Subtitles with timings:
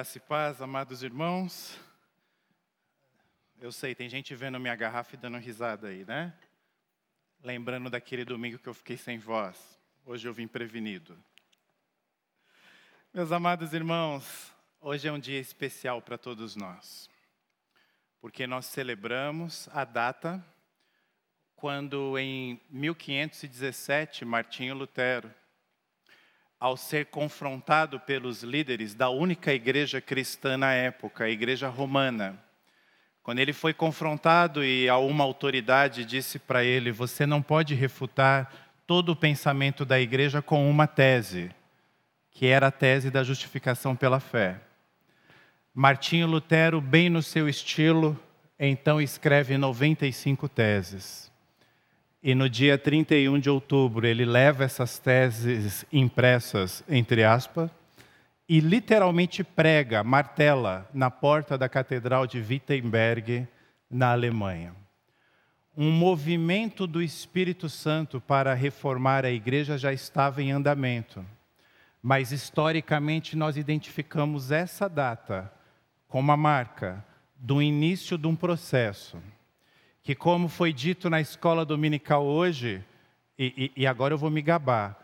[0.00, 1.78] Graça e paz, amados irmãos.
[3.60, 6.32] Eu sei, tem gente vendo minha garrafa e dando risada aí, né?
[7.44, 9.78] Lembrando daquele domingo que eu fiquei sem voz.
[10.06, 11.22] Hoje eu vim prevenido.
[13.12, 14.50] Meus amados irmãos,
[14.80, 17.10] hoje é um dia especial para todos nós.
[18.22, 20.42] Porque nós celebramos a data
[21.54, 25.30] quando em 1517 Martinho Lutero
[26.60, 32.38] ao ser confrontado pelos líderes da única igreja cristã na época, a igreja romana.
[33.22, 38.52] Quando ele foi confrontado e a uma autoridade disse para ele: Você não pode refutar
[38.86, 41.50] todo o pensamento da igreja com uma tese,
[42.30, 44.60] que era a tese da justificação pela fé.
[45.74, 48.18] Martinho Lutero, bem no seu estilo,
[48.58, 51.29] então escreve 95 teses.
[52.22, 57.70] E no dia 31 de outubro, ele leva essas teses impressas, entre aspas,
[58.46, 63.48] e literalmente prega, martela, na porta da Catedral de Wittenberg,
[63.90, 64.74] na Alemanha.
[65.74, 71.24] Um movimento do Espírito Santo para reformar a igreja já estava em andamento,
[72.02, 75.50] mas historicamente nós identificamos essa data
[76.06, 77.02] como a marca
[77.34, 79.16] do início de um processo
[80.10, 82.82] que, como foi dito na escola dominical hoje,
[83.38, 84.98] e, e, e agora eu vou me gabar,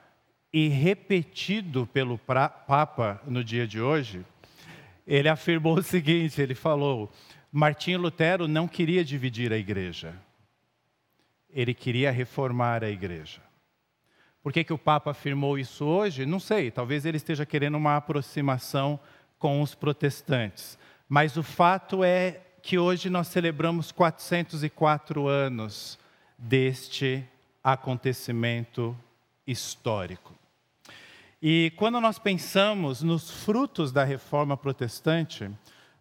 [0.52, 4.26] e repetido pelo pra, Papa no dia de hoje,
[5.06, 7.08] ele afirmou o seguinte: ele falou,
[7.52, 10.12] Martinho Lutero não queria dividir a igreja,
[11.50, 13.40] ele queria reformar a igreja.
[14.42, 16.26] Por que, que o Papa afirmou isso hoje?
[16.26, 18.98] Não sei, talvez ele esteja querendo uma aproximação
[19.38, 20.76] com os protestantes.
[21.08, 25.96] Mas o fato é que hoje nós celebramos 404 anos
[26.36, 27.24] deste
[27.62, 28.96] acontecimento
[29.46, 30.34] histórico.
[31.40, 35.48] E quando nós pensamos nos frutos da reforma protestante,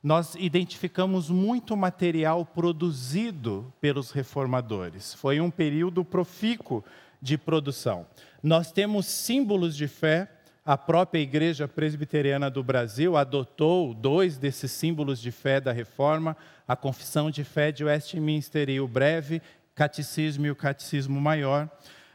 [0.02, 5.14] nós identificamos muito material produzido pelos reformadores.
[5.14, 6.84] Foi um período profícuo
[7.22, 8.08] de produção.
[8.42, 10.35] Nós temos símbolos de fé
[10.66, 16.36] a própria Igreja Presbiteriana do Brasil adotou dois desses símbolos de fé da reforma,
[16.68, 19.44] a Confissão de Fé de Westminster e o breve
[19.76, 21.70] Catecismo e o Catecismo Maior.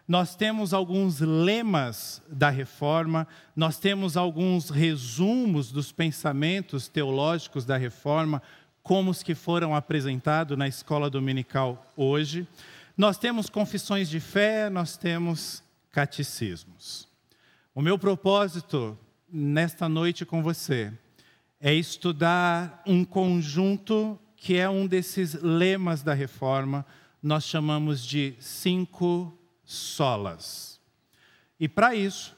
[0.08, 8.42] Nós temos alguns lemas da reforma, nós temos alguns resumos dos pensamentos teológicos da reforma,
[8.82, 12.48] como os que foram apresentados na escola dominical hoje.
[12.96, 15.62] Nós temos confissões de fé, nós temos
[15.92, 17.09] catecismos.
[17.80, 18.94] O meu propósito
[19.32, 20.92] nesta noite com você
[21.58, 26.84] é estudar um conjunto que é um desses lemas da reforma,
[27.22, 29.32] nós chamamos de cinco
[29.64, 30.78] solas.
[31.58, 32.36] E para isso,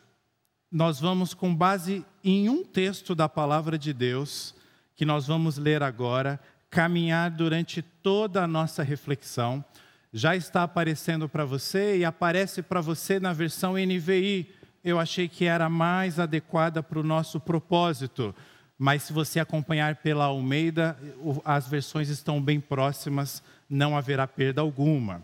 [0.70, 4.54] nós vamos, com base em um texto da palavra de Deus,
[4.94, 6.38] que nós vamos ler agora,
[6.70, 9.64] caminhar durante toda a nossa reflexão.
[10.12, 15.44] Já está aparecendo para você e aparece para você na versão NVI eu achei que
[15.44, 18.34] era mais adequada para o nosso propósito.
[18.78, 20.98] Mas se você acompanhar pela Almeida,
[21.44, 25.22] as versões estão bem próximas, não haverá perda alguma.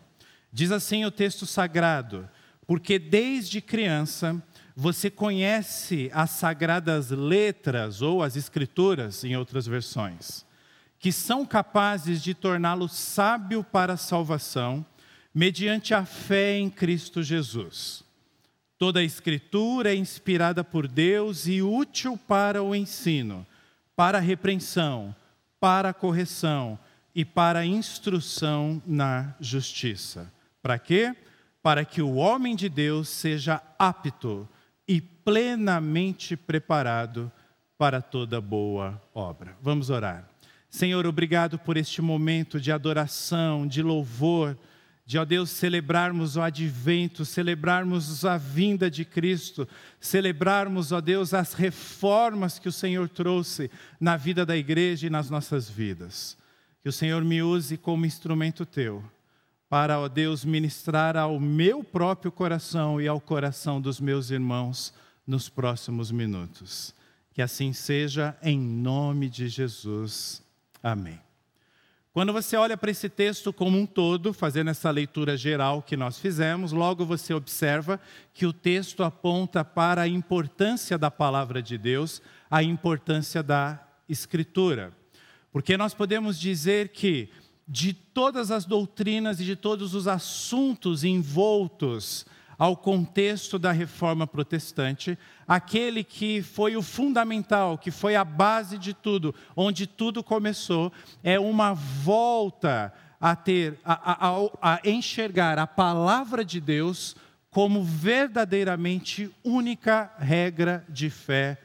[0.52, 2.28] Diz assim o texto sagrado:
[2.66, 4.41] Porque desde criança
[4.76, 10.46] você conhece as sagradas letras, ou as escrituras, em outras versões,
[11.00, 14.86] que são capazes de torná-lo sábio para a salvação,
[15.34, 18.04] mediante a fé em Cristo Jesus.
[18.78, 23.44] Toda a Escritura é inspirada por Deus e útil para o ensino,
[23.96, 25.14] para a repreensão,
[25.58, 26.78] para a correção
[27.12, 30.32] e para a instrução na justiça.
[30.62, 31.12] Para quê?
[31.60, 34.48] Para que o homem de Deus seja apto
[34.86, 37.32] e plenamente preparado
[37.76, 39.56] para toda boa obra.
[39.60, 40.28] Vamos orar.
[40.70, 44.56] Senhor, obrigado por este momento de adoração, de louvor
[45.08, 49.66] de, ó Deus, celebrarmos o advento, celebrarmos a vinda de Cristo,
[49.99, 55.31] celebrarmos, ó Deus, as reformas que o Senhor trouxe na vida da igreja e nas
[55.31, 56.37] nossas vidas.
[56.82, 59.02] Que o Senhor me use como instrumento teu,
[59.66, 64.93] para, ó Deus, ministrar ao meu próprio coração e ao coração dos meus irmãos
[65.26, 66.94] nos próximos minutos.
[67.32, 70.43] Que assim seja, em nome de Jesus.
[70.82, 71.27] Amém.
[72.19, 76.19] Quando você olha para esse texto como um todo, fazendo essa leitura geral que nós
[76.19, 78.00] fizemos, logo você observa
[78.35, 82.20] que o texto aponta para a importância da palavra de Deus,
[82.50, 84.93] a importância da Escritura.
[85.53, 87.31] Porque nós podemos dizer que
[87.69, 92.26] de todas as doutrinas e de todos os assuntos envoltos
[92.58, 95.16] ao contexto da reforma protestante,
[95.46, 101.38] aquele que foi o fundamental, que foi a base de tudo, onde tudo começou, é
[101.38, 107.14] uma volta a ter, a, a, a enxergar a palavra de Deus
[107.49, 111.58] como verdadeiramente única regra de fé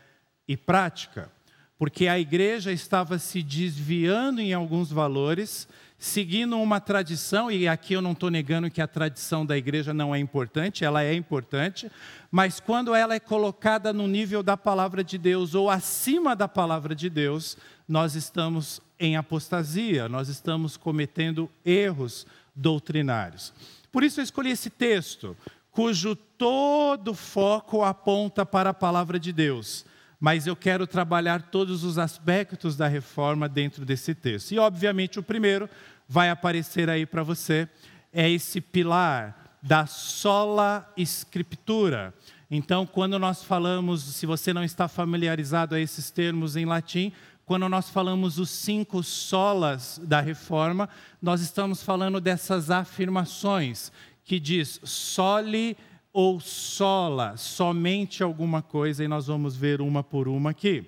[0.47, 1.31] e prática.
[1.77, 5.67] Porque a igreja estava se desviando em alguns valores,
[6.03, 10.13] seguindo uma tradição, e aqui eu não estou negando que a tradição da igreja não
[10.13, 11.89] é importante, ela é importante,
[12.29, 16.93] mas quando ela é colocada no nível da palavra de Deus ou acima da palavra
[16.93, 17.57] de Deus,
[17.87, 23.53] nós estamos em apostasia, nós estamos cometendo erros doutrinários.
[23.89, 25.37] Por isso eu escolhi esse texto,
[25.71, 29.85] cujo todo foco aponta para a palavra de Deus.
[30.19, 34.53] Mas eu quero trabalhar todos os aspectos da reforma dentro desse texto.
[34.53, 35.69] E, obviamente, o primeiro
[36.13, 37.67] vai aparecer aí para você,
[38.13, 42.13] é esse pilar da sola escritura.
[42.51, 47.11] Então, quando nós falamos, se você não está familiarizado a esses termos em latim,
[47.47, 50.87] quando nós falamos os cinco solas da reforma,
[51.19, 53.91] nós estamos falando dessas afirmações
[54.23, 55.75] que diz sole
[56.13, 60.85] ou sola, somente alguma coisa, e nós vamos ver uma por uma aqui.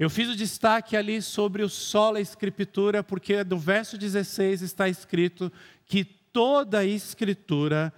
[0.00, 5.52] Eu fiz o destaque ali sobre o sola escritura, porque do verso 16 está escrito
[5.84, 7.92] que toda a escritura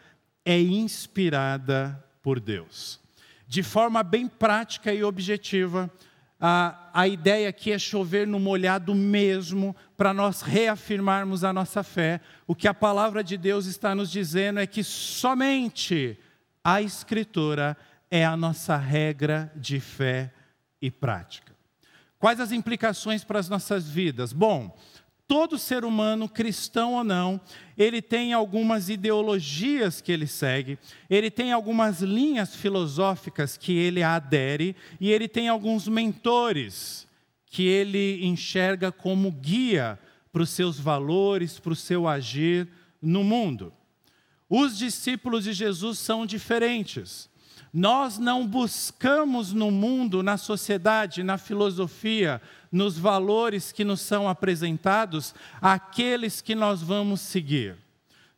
[0.45, 2.99] é inspirada por Deus.
[3.47, 5.89] De forma bem prática e objetiva,
[6.41, 12.21] a, a ideia aqui é chover no molhado mesmo, para nós reafirmarmos a nossa fé.
[12.49, 16.19] O que a palavra de Deus está nos dizendo é que somente
[16.65, 17.77] a Escritura
[18.11, 20.33] é a nossa regra de fé
[20.81, 21.52] e prática.
[22.23, 24.33] Quais as implicações para as nossas vidas?
[24.33, 24.79] Bom,
[25.27, 27.41] todo ser humano, cristão ou não,
[27.77, 30.79] ele tem algumas ideologias que ele segue,
[31.11, 37.09] ele tem algumas linhas filosóficas que ele adere e ele tem alguns mentores
[37.45, 39.99] que ele enxerga como guia
[40.33, 42.69] para os seus valores, para o seu agir
[43.03, 43.73] no mundo.
[44.49, 47.29] Os discípulos de Jesus são diferentes.
[47.73, 55.35] Nós não buscamos no mundo, na sociedade, na filosofia, nos valores que nos são apresentados,
[55.61, 57.77] aqueles que nós vamos seguir.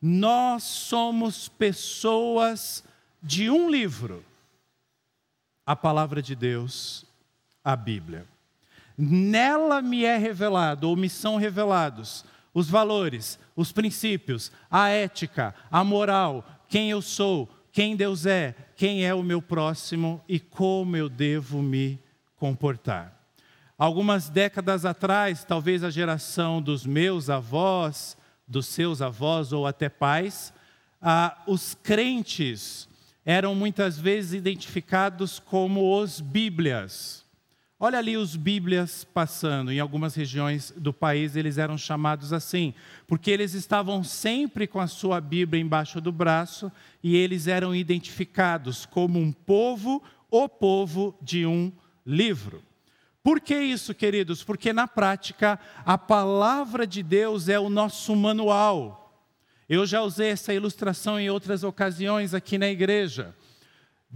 [0.01, 2.85] Nós somos pessoas
[3.21, 4.25] de um livro,
[5.67, 7.05] a palavra de Deus,
[7.65, 8.27] a Bíblia.
[8.97, 15.83] Nela me é revelado, ou me são revelados, os valores, os princípios, a ética, a
[15.83, 21.09] moral, quem eu sou, quem Deus é, quem é o meu próximo e como eu
[21.09, 21.99] devo me
[22.37, 23.21] comportar.
[23.77, 28.17] Algumas décadas atrás, talvez a geração dos meus avós,
[28.47, 30.55] dos seus avós ou até pais,
[31.03, 32.89] ah, os crentes
[33.27, 37.24] eram muitas vezes identificados como os Bíblias.
[37.87, 42.73] Olha ali os Bíblias passando, em algumas regiões do país eles eram chamados assim,
[43.07, 46.73] porque eles estavam sempre com a sua Bíblia embaixo do braço
[47.03, 51.71] e eles eram identificados como um povo, o povo de um
[52.07, 52.63] livro.
[53.23, 54.43] Por que isso, queridos?
[54.43, 59.15] Porque na prática a palavra de Deus é o nosso manual.
[59.69, 63.35] Eu já usei essa ilustração em outras ocasiões aqui na igreja.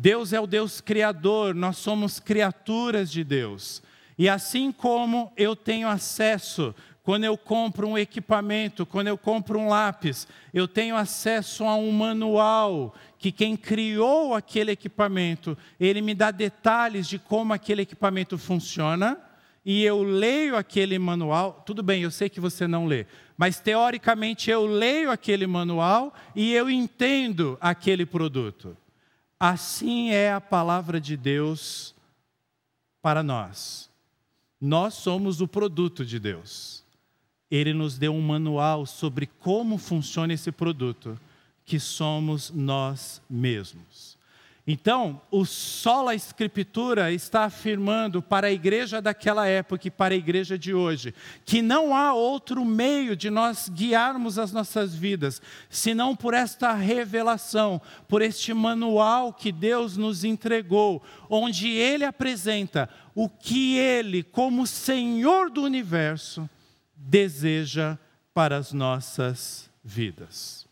[0.00, 3.83] Deus é o Deus criador, nós somos criaturas de Deus.
[4.17, 9.67] E assim como eu tenho acesso, quando eu compro um equipamento, quando eu compro um
[9.67, 16.31] lápis, eu tenho acesso a um manual que quem criou aquele equipamento, ele me dá
[16.31, 19.19] detalhes de como aquele equipamento funciona,
[19.64, 23.05] e eu leio aquele manual, tudo bem, eu sei que você não lê,
[23.37, 28.76] mas teoricamente eu leio aquele manual e eu entendo aquele produto.
[29.40, 31.95] Assim é a palavra de Deus
[33.00, 33.88] para nós.
[34.61, 36.85] Nós somos o produto de Deus.
[37.50, 41.18] Ele nos deu um manual sobre como funciona esse produto,
[41.64, 44.17] que somos nós mesmos.
[44.70, 50.58] Então, o sola escritura está afirmando para a igreja daquela época e para a igreja
[50.58, 51.14] de hoje
[51.46, 57.80] que não há outro meio de nós guiarmos as nossas vidas senão por esta revelação,
[58.06, 65.48] por este manual que Deus nos entregou, onde ele apresenta o que ele, como Senhor
[65.48, 66.46] do universo,
[66.94, 67.96] deseja
[68.34, 70.66] para as nossas vidas.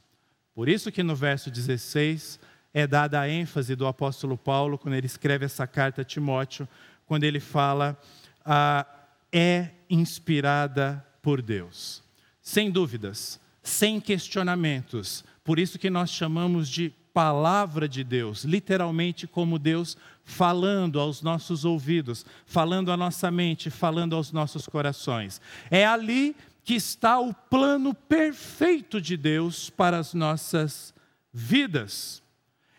[0.54, 2.38] Por isso que no verso 16
[2.76, 6.68] é dada a ênfase do apóstolo Paulo quando ele escreve essa carta a Timóteo,
[7.06, 7.98] quando ele fala,
[8.44, 8.84] ah,
[9.32, 12.02] é inspirada por Deus.
[12.42, 15.24] Sem dúvidas, sem questionamentos.
[15.42, 21.64] Por isso que nós chamamos de palavra de Deus, literalmente como Deus falando aos nossos
[21.64, 25.40] ouvidos, falando à nossa mente, falando aos nossos corações.
[25.70, 30.92] É ali que está o plano perfeito de Deus para as nossas
[31.32, 32.25] vidas.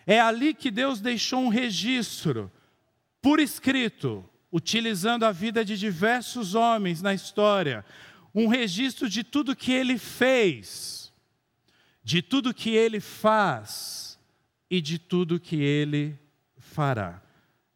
[0.10, 2.50] É ali que Deus deixou um registro
[3.22, 7.84] por escrito, utilizando a vida de diversos homens na história,
[8.34, 11.12] um registro de tudo que ele fez,
[12.02, 14.18] de tudo que ele faz
[14.70, 16.18] e de tudo que ele
[16.58, 17.22] fará.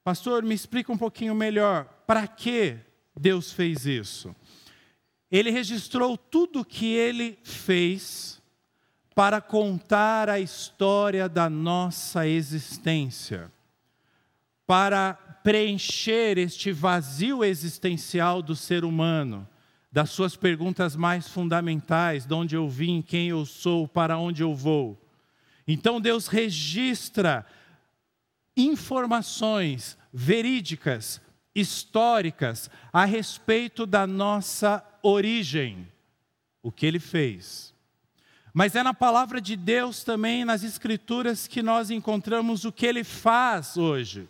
[0.01, 2.77] Pastor, me explica um pouquinho melhor, para que
[3.19, 4.33] Deus fez isso?
[5.29, 8.40] Ele registrou tudo que ele fez
[9.13, 13.51] para contar a história da nossa existência,
[14.65, 15.13] para
[15.43, 19.47] preencher este vazio existencial do ser humano,
[19.91, 24.55] das suas perguntas mais fundamentais: de onde eu vim, quem eu sou, para onde eu
[24.55, 24.97] vou.
[25.67, 27.45] Então Deus registra
[28.55, 31.21] informações verídicas,
[31.53, 35.87] históricas a respeito da nossa origem,
[36.63, 37.70] o que ele fez.
[38.53, 43.03] Mas é na palavra de Deus também, nas Escrituras, que nós encontramos o que ele
[43.03, 44.27] faz hoje.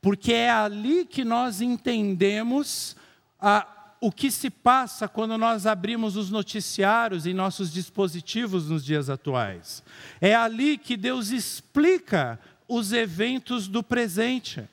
[0.00, 2.96] Porque é ali que nós entendemos
[3.40, 3.66] a,
[4.00, 9.82] o que se passa quando nós abrimos os noticiários em nossos dispositivos nos dias atuais.
[10.20, 14.68] É ali que Deus explica os eventos do presente.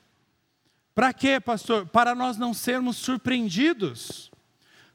[0.94, 1.86] Para quê, pastor?
[1.86, 4.30] Para nós não sermos surpreendidos.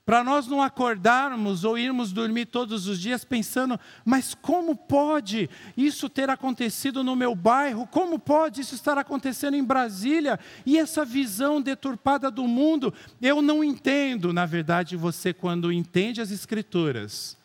[0.10, 5.48] Para nós não acordarmos ou irmos dormir todos os dias pensando, mas como pode
[5.78, 7.86] isso ter acontecido no meu bairro?
[7.86, 10.40] Como pode isso estar acontecendo em Brasília?
[10.66, 14.34] E essa visão deturpada do mundo, eu não entendo.
[14.34, 17.38] Na verdade, você, quando entende as Escrituras,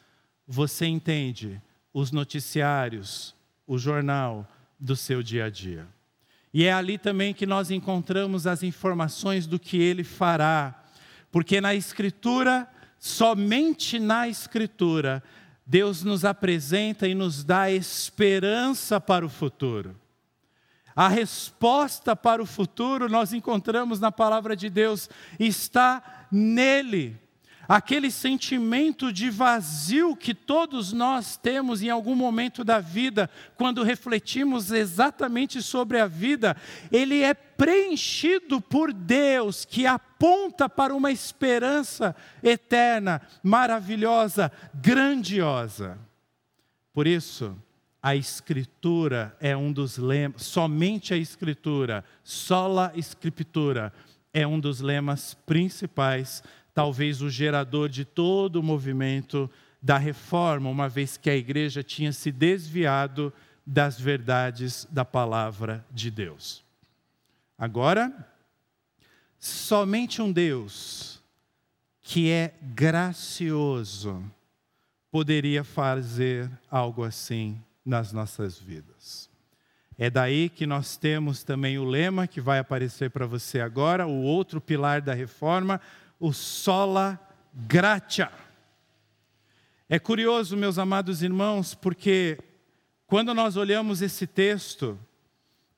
[0.49, 1.61] você entende
[1.92, 3.35] os noticiários,
[3.66, 4.49] o jornal
[4.80, 5.87] do seu dia a dia.
[6.50, 10.80] E é ali também que nós encontramos as informações do que ele fará
[11.34, 15.20] porque na Escritura, somente na Escritura,
[15.66, 20.00] Deus nos apresenta e nos dá esperança para o futuro.
[20.94, 27.18] A resposta para o futuro nós encontramos na palavra de Deus, está nele
[27.68, 34.71] aquele sentimento de vazio que todos nós temos em algum momento da vida, quando refletimos
[34.71, 36.56] exatamente sobre a vida,
[36.90, 45.99] ele é preenchido por Deus, que aponta para uma esperança eterna, maravilhosa, grandiosa.
[46.92, 47.56] Por isso,
[48.02, 53.92] a Escritura é um dos lemas, somente a Escritura, sola Escritura,
[54.33, 56.42] é um dos lemas principais
[56.75, 59.49] talvez o gerador de todo o movimento
[59.81, 63.33] da reforma, uma vez que a igreja tinha se desviado
[63.64, 66.64] das verdades da palavra de Deus.
[67.57, 68.12] Agora,
[69.38, 71.23] somente um Deus
[72.02, 74.23] que é gracioso
[75.11, 79.31] poderia fazer algo assim nas nossas vidas.
[79.97, 84.23] É daí que nós temos também o lema que vai aparecer para você agora, o
[84.23, 85.81] outro pilar da reforma,
[86.18, 87.21] o sola
[87.52, 88.30] gratia.
[89.88, 92.38] É curioso, meus amados irmãos, porque
[93.06, 94.99] quando nós olhamos esse texto,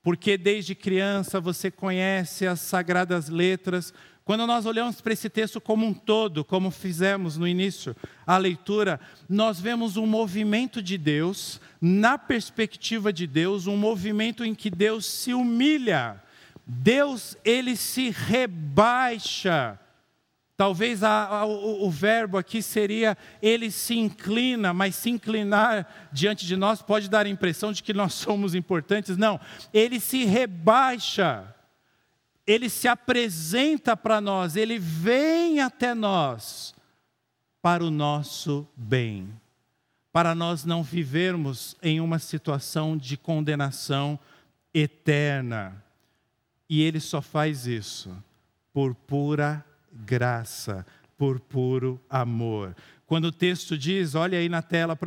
[0.01, 5.85] porque desde criança você conhece as sagradas letras, quando nós olhamos para esse texto como
[5.85, 12.17] um todo, como fizemos no início a leitura, nós vemos um movimento de Deus, na
[12.17, 16.21] perspectiva de Deus, um movimento em que Deus se humilha.
[16.65, 19.79] Deus, ele se rebaixa
[20.57, 26.47] Talvez a, a, o, o, verbo aqui seria ele se inclina, mas se inclinar diante
[26.47, 29.15] de nós pode dar a impressão de que nós somos importantes.
[29.15, 29.39] Não,
[29.71, 31.55] ele se rebaixa,
[32.45, 36.73] ele se apresenta para nós, ele vem até nós
[37.61, 39.29] para o nosso bem,
[40.11, 44.19] para nós não vivermos em uma situação de condenação
[44.73, 45.83] eterna.
[46.67, 48.11] E ele só faz isso
[48.73, 49.63] por pura
[50.05, 50.85] graça,
[51.17, 52.75] por puro amor.
[53.07, 54.99] Quando o texto diz, olha aí na tela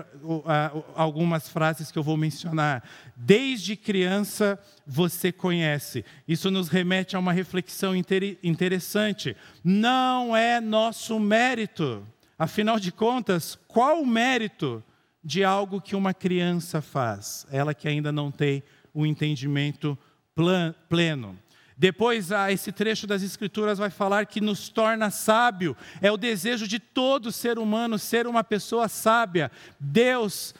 [0.94, 2.82] algumas frases que eu vou mencionar.
[3.14, 6.04] Desde criança você conhece.
[6.26, 9.36] Isso nos remete a uma reflexão interessante.
[9.62, 12.06] Não é nosso mérito.
[12.38, 14.82] Afinal de contas, qual o mérito
[15.22, 17.46] de algo que uma criança faz?
[17.50, 18.62] Ela que ainda não tem
[18.94, 19.96] o entendimento
[20.88, 21.38] pleno.
[21.80, 25.74] Depois, ah, esse trecho das Escrituras vai falar que nos torna sábio.
[26.02, 29.50] É o desejo de todo ser humano ser uma pessoa sábia.
[29.80, 30.54] Deus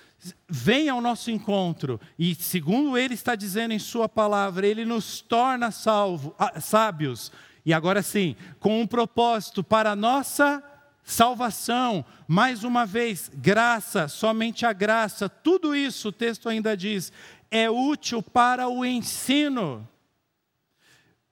[0.48, 5.70] vem ao nosso encontro e, segundo Ele está dizendo em Sua palavra, Ele nos torna
[5.70, 7.30] salvo, sábios.
[7.66, 10.64] E agora sim, com um propósito para a nossa
[11.04, 17.12] salvação, mais uma vez, graça, somente a graça, tudo isso, o texto ainda diz,
[17.50, 19.86] é útil para o ensino.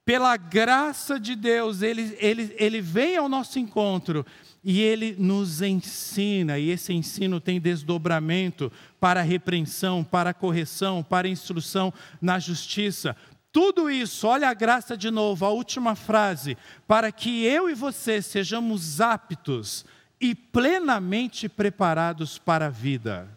[0.09, 4.25] Pela graça de Deus, ele, ele, ele vem ao nosso encontro
[4.65, 11.93] e ele nos ensina, e esse ensino tem desdobramento para repreensão, para correção, para instrução
[12.23, 13.15] na justiça.
[13.53, 18.23] Tudo isso, olha a graça de novo, a última frase, para que eu e você
[18.23, 19.85] sejamos aptos
[20.19, 23.29] e plenamente preparados para a vida,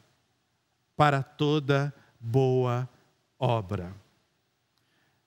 [0.96, 2.88] para toda boa
[3.38, 3.94] obra.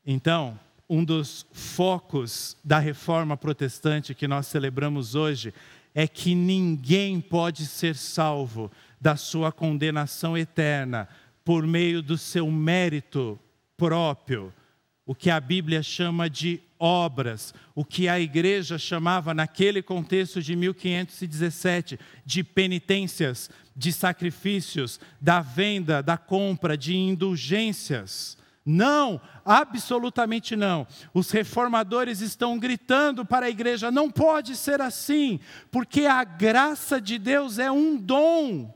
[0.07, 0.59] Então,
[0.89, 5.53] um dos focos da reforma protestante que nós celebramos hoje
[5.95, 11.09] é que ninguém pode ser salvo da sua condenação eterna
[11.45, 13.39] por meio do seu mérito
[13.77, 14.53] próprio,
[15.07, 20.57] o que a Bíblia chama de obras, o que a igreja chamava naquele contexto de
[20.57, 28.37] 1517 de penitências, de sacrifícios, da venda, da compra, de indulgências.
[28.65, 30.87] Não, absolutamente não.
[31.13, 35.39] Os reformadores estão gritando para a igreja: não pode ser assim,
[35.71, 38.75] porque a graça de Deus é um dom,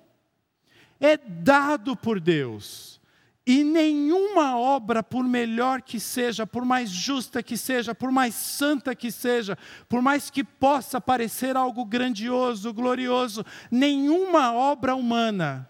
[1.00, 2.98] é dado por Deus.
[3.46, 8.94] E nenhuma obra, por melhor que seja, por mais justa que seja, por mais santa
[8.94, 9.56] que seja,
[9.88, 15.66] por mais que possa parecer algo grandioso, glorioso, nenhuma obra humana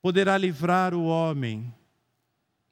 [0.00, 1.70] poderá livrar o homem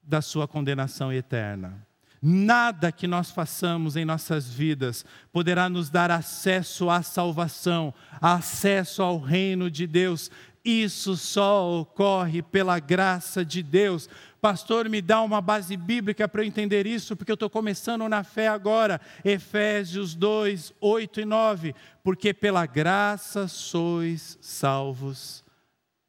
[0.08, 1.86] da sua condenação eterna.
[2.20, 9.20] Nada que nós façamos em nossas vidas poderá nos dar acesso à salvação, acesso ao
[9.20, 10.30] reino de Deus.
[10.64, 14.08] Isso só ocorre pela graça de Deus.
[14.40, 18.24] Pastor, me dá uma base bíblica para eu entender isso, porque eu estou começando na
[18.24, 19.00] fé agora.
[19.24, 21.74] Efésios 2, 8 e 9.
[22.02, 25.44] Porque pela graça sois salvos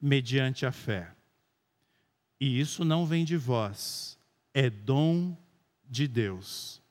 [0.02, 1.19] mediante a fé.
[2.40, 4.18] E isso não vem de vós,
[4.54, 5.36] é dom
[5.90, 6.82] de Deus,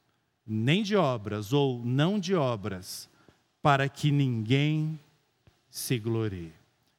[0.47, 3.09] nem de obras ou não de obras,
[3.63, 4.99] para que ninguém
[5.71, 6.53] se glorie.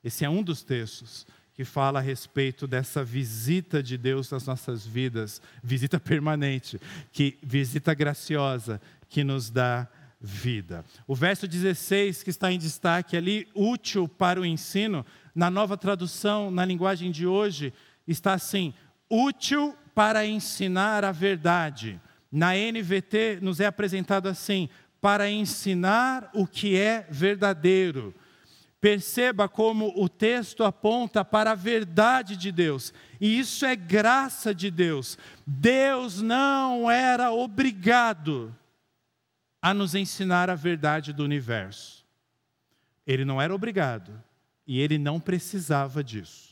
[0.03, 4.85] Esse é um dos textos que fala a respeito dessa visita de Deus nas nossas
[4.85, 6.79] vidas, visita permanente,
[7.11, 9.87] que visita graciosa que nos dá
[10.21, 10.85] vida.
[11.05, 16.49] O verso 16 que está em destaque ali, útil para o ensino, na nova tradução,
[16.49, 17.73] na linguagem de hoje,
[18.11, 18.73] está assim:
[19.09, 22.01] útil para ensinar a verdade.
[22.31, 24.67] Na NVT nos é apresentado assim:
[24.99, 28.13] para ensinar o que é verdadeiro.
[28.81, 34.71] Perceba como o texto aponta para a verdade de Deus, e isso é graça de
[34.71, 35.17] Deus.
[35.45, 38.55] Deus não era obrigado
[39.61, 42.05] a nos ensinar a verdade do universo.
[43.05, 44.13] Ele não era obrigado
[44.65, 46.48] e ele não precisava disso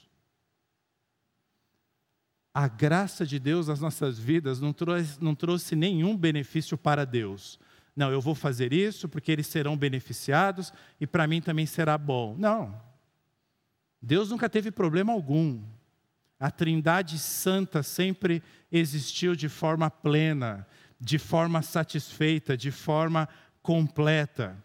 [2.57, 7.59] a graça de Deus nas nossas vidas não trouxe, não trouxe nenhum benefício para Deus.
[7.95, 12.35] Não, eu vou fazer isso porque eles serão beneficiados e para mim também será bom.
[12.35, 12.81] Não.
[14.01, 15.61] Deus nunca teve problema algum.
[16.39, 18.41] A Trindade Santa sempre
[18.71, 20.65] existiu de forma plena,
[20.99, 23.29] de forma satisfeita, de forma
[23.61, 24.57] completa.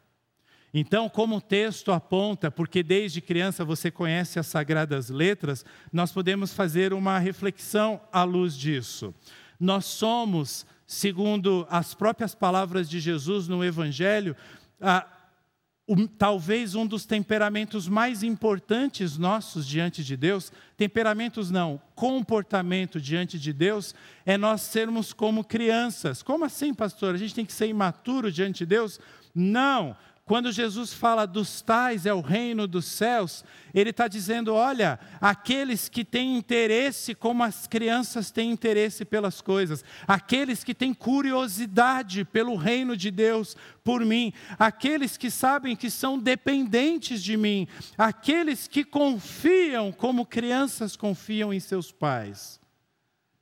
[0.74, 6.54] Então, como o texto aponta, porque desde criança você conhece as sagradas letras, nós podemos
[6.54, 9.14] fazer uma reflexão à luz disso.
[9.60, 14.34] Nós somos, segundo as próprias palavras de Jesus no Evangelho,
[15.86, 23.38] um, talvez um dos temperamentos mais importantes nossos diante de Deus, temperamentos não, comportamento diante
[23.38, 26.22] de Deus, é nós sermos como crianças.
[26.22, 27.14] Como assim, pastor?
[27.14, 28.98] A gente tem que ser imaturo diante de Deus?
[29.34, 34.98] Não, quando Jesus fala dos tais é o reino dos céus, ele está dizendo: olha,
[35.20, 42.24] aqueles que têm interesse, como as crianças têm interesse pelas coisas, aqueles que têm curiosidade
[42.24, 47.66] pelo reino de Deus, por mim, aqueles que sabem que são dependentes de mim,
[47.98, 52.60] aqueles que confiam como crianças confiam em seus pais.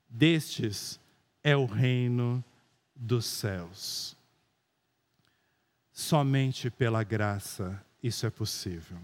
[0.09, 0.99] Destes
[1.45, 2.43] é o reino
[2.97, 4.19] dos céus.
[6.01, 8.97] Somente pela graça isso é possível.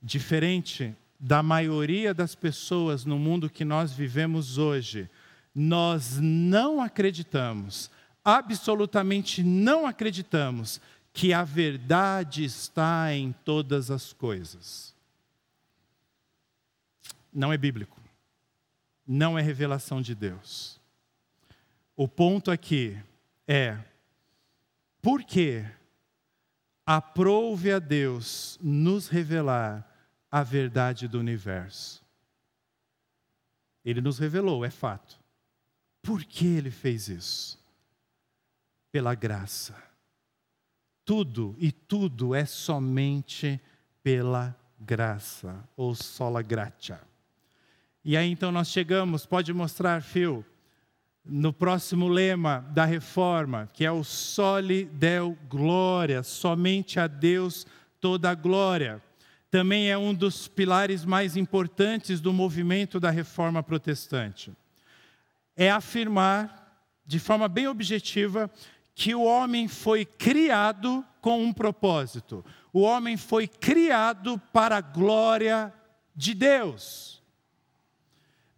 [0.00, 5.10] Diferente da maioria das pessoas no mundo que nós vivemos hoje,
[5.52, 7.90] nós não acreditamos,
[8.24, 10.80] absolutamente não acreditamos,
[11.12, 14.94] que a verdade está em todas as coisas.
[17.32, 18.00] não é bíblico.
[19.04, 20.80] Não é revelação de Deus.
[21.96, 22.96] O ponto aqui
[23.44, 23.76] é:
[25.02, 25.64] por que
[26.90, 29.86] aprove a Deus nos revelar
[30.30, 32.02] a verdade do universo?
[33.84, 35.20] Ele nos revelou, é fato.
[36.00, 37.62] Por que ele fez isso?
[38.90, 39.76] Pela graça.
[41.04, 43.60] Tudo e tudo é somente
[44.02, 47.02] pela graça, ou sola gratia.
[48.02, 50.42] E aí então nós chegamos, pode mostrar, Phil,
[51.28, 57.66] no próximo lema da reforma, que é o soli deo glória, somente a Deus
[58.00, 59.02] toda a glória.
[59.50, 64.52] Também é um dos pilares mais importantes do movimento da reforma protestante.
[65.56, 68.50] É afirmar, de forma bem objetiva,
[68.94, 72.44] que o homem foi criado com um propósito.
[72.72, 75.72] O homem foi criado para a glória
[76.14, 77.17] de Deus.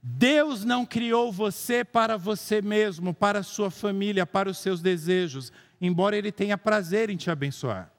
[0.02, 5.52] Deus não criou você para você mesmo, para a sua família, para os seus desejos,
[5.80, 7.92] embora Ele tenha prazer em te abençoar.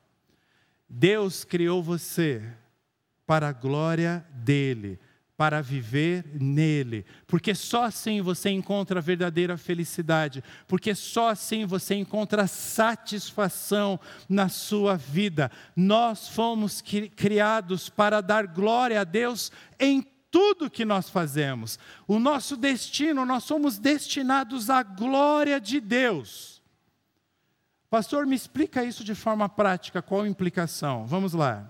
[0.90, 2.44] Deus criou você
[3.26, 5.00] para a glória dEle,
[5.38, 11.96] para viver nele, porque só assim você encontra a verdadeira felicidade, porque só assim você
[11.96, 15.50] encontra satisfação na sua vida.
[15.76, 16.82] Nós fomos
[17.16, 21.78] criados para dar glória a Deus em tudo que nós fazemos.
[22.08, 26.62] O nosso destino, nós somos destinados à glória de Deus.
[27.90, 31.06] Pastor, me explica isso de forma prática, qual a implicação?
[31.06, 31.70] Vamos lá.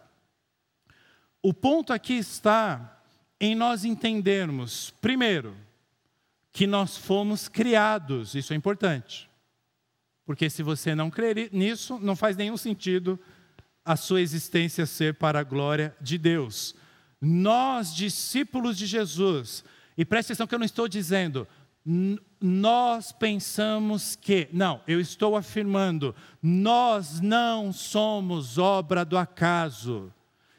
[1.42, 3.02] O ponto aqui está
[3.40, 5.58] em nós entendermos, primeiro,
[6.54, 9.28] que nós fomos criados, isso é importante.
[10.24, 13.20] Porque se você não crer nisso, não faz nenhum sentido
[13.84, 16.76] a sua existência ser para a glória de Deus
[17.22, 19.64] nós, discípulos de Jesus,
[19.96, 21.48] e preste atenção que eu não estou dizendo,
[22.40, 30.12] nós pensamos que, não, eu estou afirmando, nós não somos obra do acaso.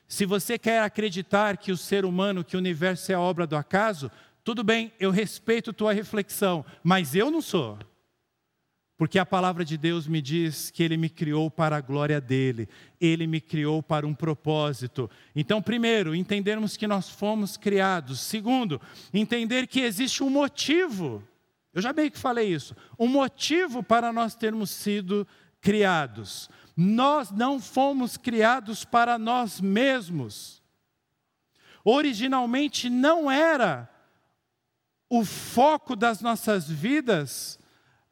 [0.06, 4.10] Se você quer acreditar que o ser humano, que o universo é obra do acaso,
[4.44, 7.78] tudo bem, eu respeito tua reflexão, mas eu não sou
[9.02, 12.68] porque a palavra de Deus me diz que Ele me criou para a glória dele,
[13.00, 15.10] Ele me criou para um propósito.
[15.34, 18.20] Então, primeiro, entendermos que nós fomos criados.
[18.20, 18.80] Segundo,
[19.12, 21.20] entender que existe um motivo.
[21.74, 22.76] Eu já meio que falei isso.
[22.96, 25.26] Um motivo para nós termos sido
[25.60, 26.48] criados.
[26.76, 30.62] Nós não fomos criados para nós mesmos.
[31.84, 33.90] Originalmente não era
[35.10, 37.58] o foco das nossas vidas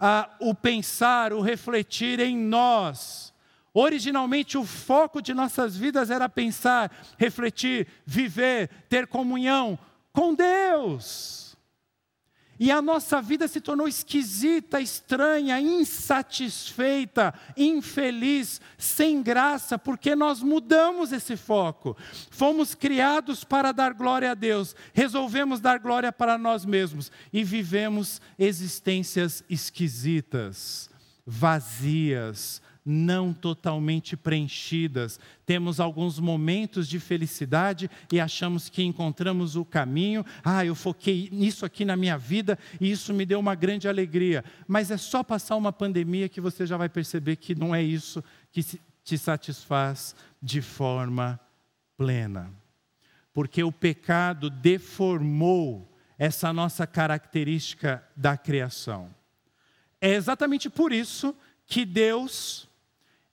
[0.00, 3.34] ah, o pensar, o refletir em nós.
[3.72, 9.78] Originalmente, o foco de nossas vidas era pensar, refletir, viver, ter comunhão
[10.12, 11.49] com Deus.
[12.60, 21.10] E a nossa vida se tornou esquisita, estranha, insatisfeita, infeliz, sem graça, porque nós mudamos
[21.10, 21.96] esse foco.
[22.30, 28.20] Fomos criados para dar glória a Deus, resolvemos dar glória para nós mesmos e vivemos
[28.38, 30.90] existências esquisitas,
[31.24, 35.20] vazias, não totalmente preenchidas.
[35.44, 40.24] Temos alguns momentos de felicidade e achamos que encontramos o caminho.
[40.44, 44.44] Ah, eu foquei nisso aqui na minha vida e isso me deu uma grande alegria.
[44.66, 48.22] Mas é só passar uma pandemia que você já vai perceber que não é isso
[48.50, 48.64] que
[49.04, 51.38] te satisfaz de forma
[51.96, 52.50] plena.
[53.32, 59.14] Porque o pecado deformou essa nossa característica da criação.
[60.00, 61.34] É exatamente por isso
[61.66, 62.68] que Deus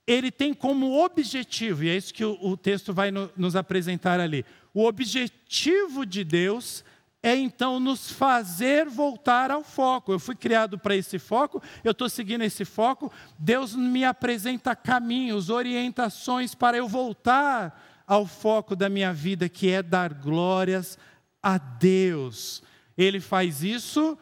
[0.07, 4.21] ele tem como objetivo, e é isso que o, o texto vai no, nos apresentar
[4.21, 4.45] ali.
[4.73, 6.81] O objetivo de Deus
[7.21, 10.13] é então nos fazer voltar ao foco.
[10.13, 13.11] Eu fui criado para esse foco, eu estou seguindo esse foco.
[13.37, 19.83] Deus me apresenta caminhos, orientações para eu voltar ao foco da minha vida, que é
[19.83, 20.97] dar glórias
[21.43, 22.63] a Deus.
[22.97, 24.17] Ele faz isso,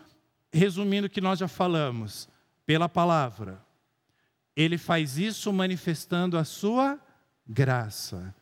[0.52, 2.28] resumindo o que nós já falamos,
[2.66, 3.65] pela palavra
[4.56, 7.00] ele faz isso manifestando a sua
[7.48, 8.34] graça,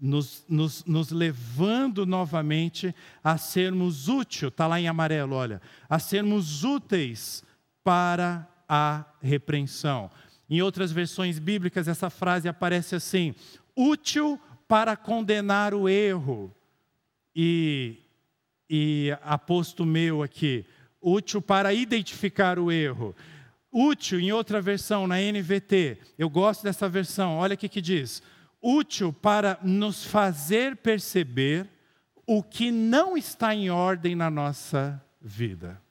[0.00, 6.62] nos, nos, nos levando novamente a sermos úteis, está lá em amarelo, olha, a sermos
[6.62, 7.42] úteis
[7.82, 10.10] para a repreensão.
[10.48, 13.34] Em outras versões bíblicas, essa frase aparece assim:
[13.74, 16.54] útil para condenar o erro.
[17.34, 17.96] E,
[18.70, 20.64] e aposto meu aqui,
[21.00, 23.14] útil para identificar o erro.
[23.76, 28.22] Útil, em outra versão, na NVT, eu gosto dessa versão, olha o que diz:
[28.62, 31.68] útil para nos fazer perceber
[32.24, 35.82] o que não está em ordem na nossa vida.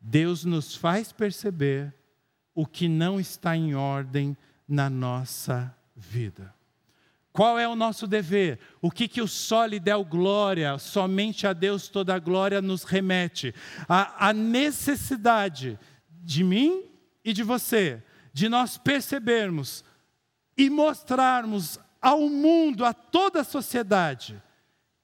[0.00, 1.92] Deus nos faz perceber
[2.54, 4.36] o que não está em ordem
[4.68, 6.54] na nossa vida.
[7.32, 8.58] Qual é o nosso dever?
[8.80, 9.26] O que, que o
[9.82, 13.54] deu glória, somente a Deus toda a glória nos remete?
[13.88, 15.78] A, a necessidade
[16.22, 16.88] de mim
[17.24, 19.84] e de você, de nós percebermos
[20.56, 24.42] e mostrarmos ao mundo, a toda a sociedade,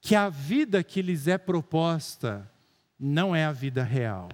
[0.00, 2.50] que a vida que lhes é proposta
[2.98, 4.28] não é a vida real.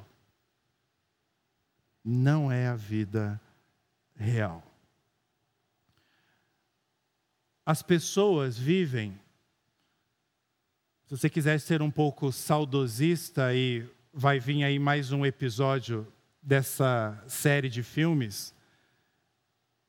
[2.05, 3.41] Não é a vida
[4.15, 4.63] real.
[7.65, 9.19] As pessoas vivem.
[11.07, 16.07] Se você quiser ser um pouco saudosista e vai vir aí mais um episódio
[16.45, 18.55] dessa série de filmes,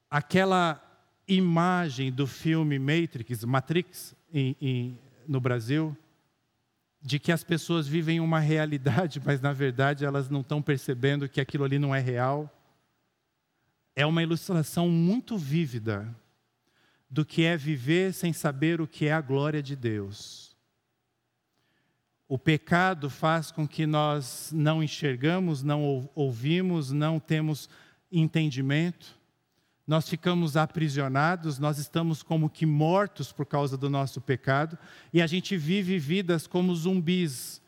[0.09, 0.81] aquela
[1.27, 5.95] imagem do filme Matrix, Matrix em, em, no Brasil,
[7.01, 11.41] de que as pessoas vivem uma realidade, mas na verdade elas não estão percebendo que
[11.41, 12.51] aquilo ali não é real.
[13.95, 16.15] É uma ilustração muito vívida
[17.09, 20.44] do que é viver sem saber o que é a glória de Deus.
[22.27, 27.69] O pecado faz com que nós não enxergamos, não ouvimos, não temos
[28.11, 29.15] entendimento.
[29.85, 34.77] Nós ficamos aprisionados, nós estamos como que mortos por causa do nosso pecado,
[35.13, 37.61] e a gente vive vidas como zumbis,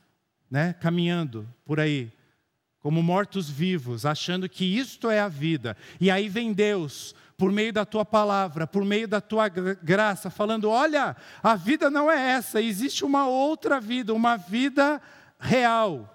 [0.49, 2.11] né, caminhando por aí,
[2.79, 5.75] como mortos-vivos, achando que isto é a vida.
[5.99, 10.69] E aí vem Deus, por meio da tua palavra, por meio da tua graça, falando:
[10.69, 15.01] olha, a vida não é essa, existe uma outra vida, uma vida
[15.39, 16.13] real.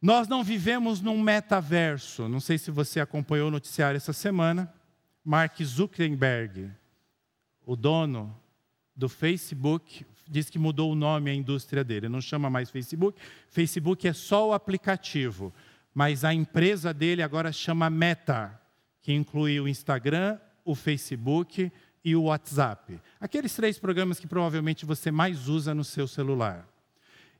[0.00, 2.28] Nós não vivemos num metaverso.
[2.28, 4.72] Não sei se você acompanhou o noticiário essa semana.
[5.24, 6.72] Mark Zuckerberg,
[7.64, 8.36] o dono
[8.96, 12.08] do Facebook, diz que mudou o nome à indústria dele.
[12.08, 13.20] Não chama mais Facebook.
[13.48, 15.52] Facebook é só o aplicativo.
[15.94, 18.58] Mas a empresa dele agora chama Meta,
[19.00, 21.70] que inclui o Instagram, o Facebook
[22.04, 22.98] e o WhatsApp.
[23.20, 26.66] Aqueles três programas que provavelmente você mais usa no seu celular.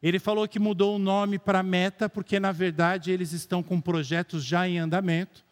[0.02, 4.44] Ele falou que mudou o nome para Meta, porque na verdade eles estão com projetos
[4.44, 5.44] já em andamento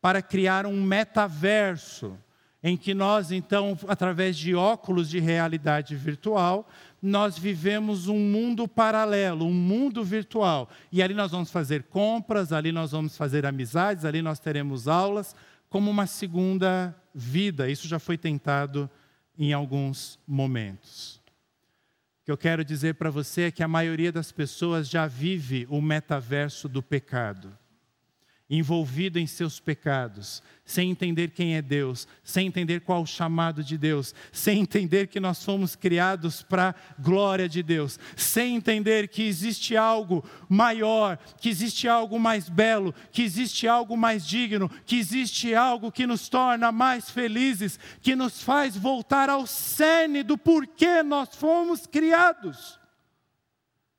[0.00, 2.18] para criar um metaverso,
[2.62, 6.68] em que nós, então, através de óculos de realidade virtual,
[7.02, 10.70] nós vivemos um mundo paralelo, um mundo virtual.
[10.92, 15.34] E ali nós vamos fazer compras, ali nós vamos fazer amizades, ali nós teremos aulas,
[15.68, 17.68] como uma segunda vida.
[17.68, 18.88] Isso já foi tentado
[19.36, 21.20] em alguns momentos.
[22.20, 25.66] O que eu quero dizer para você é que a maioria das pessoas já vive
[25.68, 27.58] o metaverso do pecado
[28.54, 33.78] envolvido em seus pecados, sem entender quem é Deus, sem entender qual o chamado de
[33.78, 39.22] Deus, sem entender que nós fomos criados para a glória de Deus, sem entender que
[39.22, 45.54] existe algo maior, que existe algo mais belo, que existe algo mais digno, que existe
[45.54, 51.34] algo que nos torna mais felizes, que nos faz voltar ao cerne do porquê nós
[51.34, 52.78] fomos criados.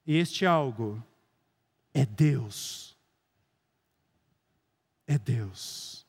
[0.06, 1.04] E este algo
[1.92, 2.93] é Deus
[5.08, 6.06] é Deus.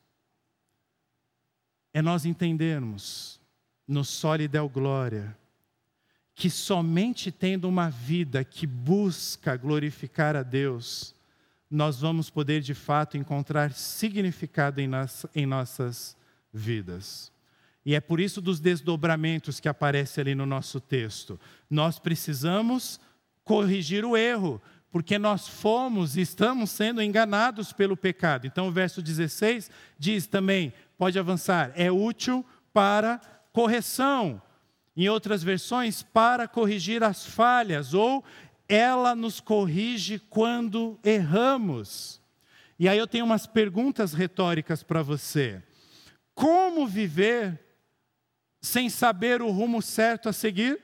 [1.93, 3.41] É nós entendermos
[3.87, 5.37] no sólido glória
[6.35, 11.15] que somente tendo uma vida que busca glorificar a Deus,
[11.71, 16.17] nós vamos poder de fato encontrar significado em, nossa, em nossas
[16.53, 17.33] vidas.
[17.87, 21.39] E é por isso dos desdobramentos que aparece ali no nosso texto.
[21.71, 22.99] Nós precisamos
[23.45, 24.61] corrigir o erro,
[24.95, 28.47] porque nós fomos e estamos sendo enganados pelo pecado.
[28.47, 33.21] Então, o verso 16 diz também, pode avançar, é útil para
[33.53, 34.41] correção.
[34.97, 38.23] Em outras versões, para corrigir as falhas, ou
[38.69, 42.21] ela nos corrige quando erramos.
[42.79, 45.61] E aí eu tenho umas perguntas retóricas para você.
[46.37, 47.59] Como viver
[48.63, 50.84] sem saber o rumo certo a seguir?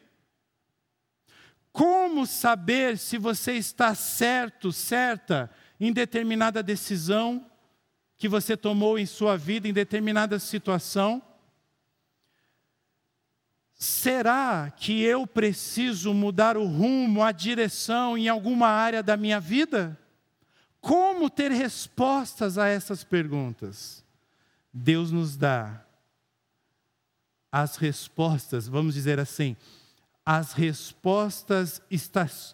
[1.72, 7.46] Como saber se você está certo, certa, em determinada decisão
[8.16, 11.22] que você tomou em sua vida, em determinada situação?
[13.74, 19.98] Será que eu preciso mudar o rumo, a direção em alguma área da minha vida?
[20.80, 24.04] Como ter respostas a essas perguntas?
[24.72, 25.84] Deus nos dá
[27.50, 29.56] as respostas, vamos dizer assim,
[30.24, 31.80] as respostas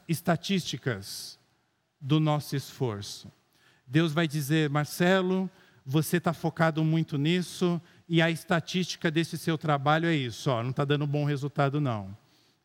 [0.09, 1.39] estatísticas
[2.01, 3.31] do nosso esforço.
[3.87, 5.51] Deus vai dizer, Marcelo,
[5.85, 10.71] você está focado muito nisso, e a estatística desse seu trabalho é isso, ó, não
[10.71, 12.17] está dando bom resultado não.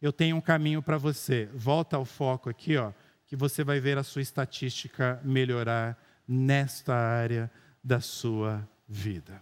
[0.02, 1.48] Eu tenho um caminho para você.
[1.54, 2.92] Volta ao foco aqui, ó,
[3.28, 7.52] que você vai ver a sua estatística melhorar nesta área
[7.84, 9.42] da sua vida.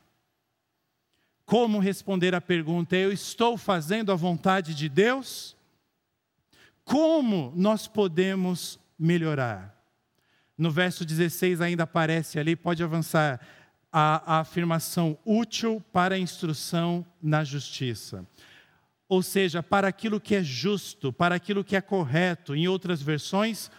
[1.50, 5.58] Como responder à pergunta: eu estou fazendo a vontade de Deus?
[6.86, 9.76] Como nós podemos melhorar?
[10.56, 13.42] No verso 16 ainda aparece ali, pode avançar,
[13.92, 18.24] a, a afirmação útil para a instrução na justiça.
[19.08, 22.56] Ou seja, para aquilo que é justo, para aquilo que é correto.
[22.56, 23.72] Em outras versões,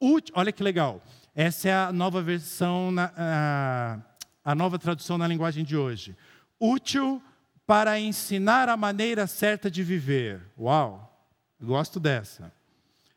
[0.00, 1.02] útil, olha que legal.
[1.34, 3.98] Essa é a nova versão, na, a,
[4.44, 6.16] a nova tradução na linguagem de hoje.
[6.60, 7.22] Útil
[7.66, 10.40] para ensinar a maneira certa de viver.
[10.58, 11.28] Uau,
[11.60, 12.52] gosto dessa.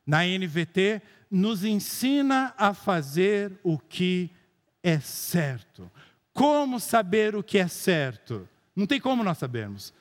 [0.05, 4.31] Na NVT, nos ensina a fazer o que
[4.81, 5.89] é certo.
[6.33, 8.47] Como saber o que é certo?
[8.75, 9.93] Não tem como nós sabermos,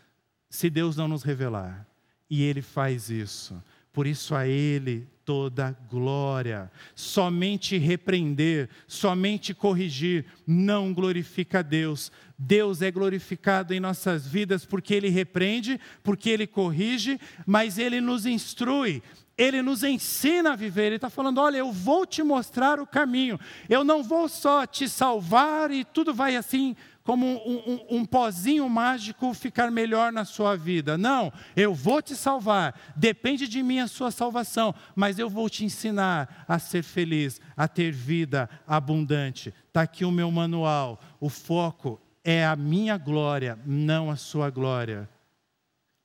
[0.48, 1.86] se Deus não nos revelar.
[2.30, 3.62] E Ele faz isso.
[3.98, 6.70] Por isso a Ele toda glória.
[6.94, 12.12] Somente repreender, somente corrigir não glorifica a Deus.
[12.38, 18.24] Deus é glorificado em nossas vidas porque Ele repreende, porque Ele corrige, mas Ele nos
[18.24, 19.02] instrui,
[19.36, 20.86] ele nos ensina a viver.
[20.86, 23.38] Ele está falando: olha, eu vou te mostrar o caminho.
[23.68, 26.76] Eu não vou só te salvar e tudo vai assim,
[27.08, 30.98] como um, um, um, pozinho mágico ficar melhor na sua vida.
[30.98, 32.78] Não, eu vou te salvar.
[32.94, 37.66] Depende de mim a sua salvação, mas eu vou te ensinar a ser feliz, a
[37.66, 39.54] ter vida abundante.
[39.68, 41.00] Está aqui o meu manual.
[41.18, 45.08] O foco é a minha glória, não a sua glória.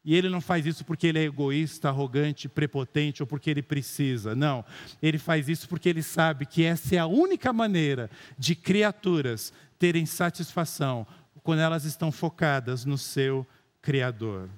[0.05, 4.33] E ele não faz isso porque ele é egoísta, arrogante, prepotente ou porque ele precisa.
[4.33, 4.63] Não.
[5.01, 9.51] Ele faz isso porque ele sabe que essa é a única maneira de criaturas
[9.83, 11.05] terem satisfação
[11.43, 13.45] quando elas estão focadas no seu
[13.81, 14.49] Criador.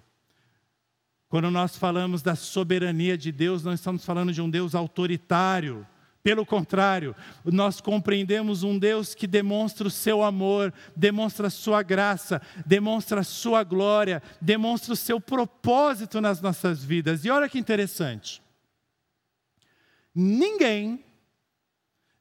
[1.28, 5.84] Quando nós falamos da soberania de Deus, não estamos falando de um Deus autoritário
[6.22, 12.42] pelo contrário, nós compreendemos um Deus que demonstra o seu amor, demonstra a sua graça,
[12.66, 17.26] demonstra a sua glória, demonstra o seu propósito nas nossas vidas.
[17.26, 18.42] E olha que interessante.
[20.16, 21.04] Ninguém,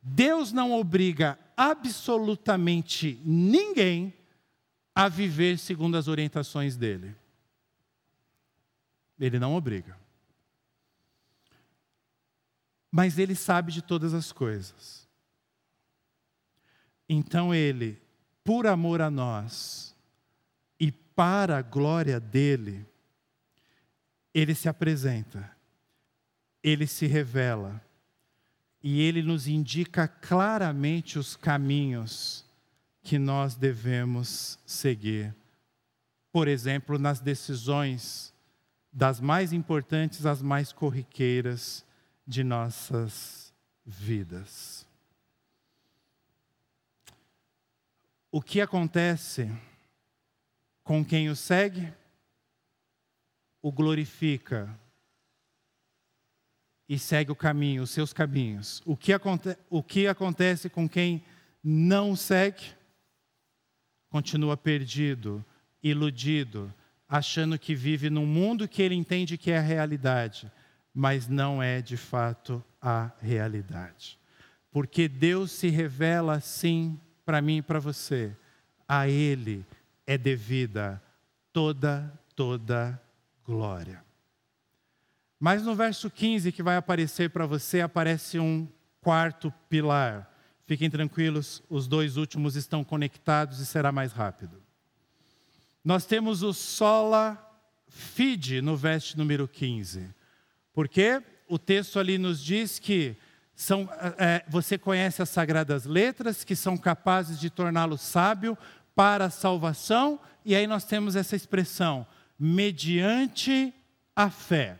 [0.03, 4.13] Deus não obriga absolutamente ninguém
[4.95, 7.15] a viver segundo as orientações dele.
[9.19, 10.05] Ele não obriga
[12.97, 15.09] mas ele sabe de todas as coisas.
[17.09, 18.01] Então ele,
[18.45, 19.97] por amor a nós
[20.79, 22.87] e para a glória dele,
[24.33, 25.51] ele se apresenta,
[26.63, 27.85] ele se revela
[28.87, 32.45] e ele nos indica claramente os caminhos
[33.03, 35.35] que nós devemos seguir.
[36.31, 38.35] Por exemplo, nas decisões
[38.93, 41.83] das mais importantes às mais corriqueiras
[42.27, 43.55] de nossas
[43.87, 44.87] vidas.
[48.31, 49.51] O que acontece
[50.83, 51.91] com quem o segue,
[53.63, 54.79] o glorifica
[56.89, 58.83] e segue o caminho, os seus caminhos.
[58.85, 61.25] O que, aconte o que acontece com quem
[61.63, 62.65] não segue,
[64.11, 65.45] continua perdido,
[65.83, 66.73] iludido,
[67.09, 70.51] achando que vive num mundo que ele entende que é a realidade
[70.95, 74.17] mas não é de fato a realidade.
[74.71, 78.35] Porque Deus se revela assim para mim e para você.
[78.87, 79.67] A Ele
[80.07, 81.03] é devida
[81.53, 83.01] toda, toda
[83.45, 84.05] glória.
[85.39, 88.69] Mas no verso 15 que vai aparecer para você, aparece um
[89.01, 90.31] quarto pilar.
[90.67, 94.63] Fiquem tranquilos, os dois últimos estão conectados e será mais rápido.
[95.85, 97.39] Nós temos o sola
[97.87, 100.09] fide no verso número 15.
[100.73, 103.17] Porque o texto ali nos diz que
[103.55, 108.59] são, é, você conhece as sagradas letras que são capazes de torná-lo sábio
[108.95, 112.07] para a salvação, e aí nós temos essa expressão,
[112.39, 113.73] mediante
[114.15, 114.79] a fé.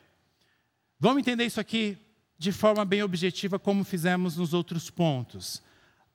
[0.99, 1.99] Vamos entender isso aqui
[2.39, 5.63] de forma bem objetiva, como fizemos nos outros pontos.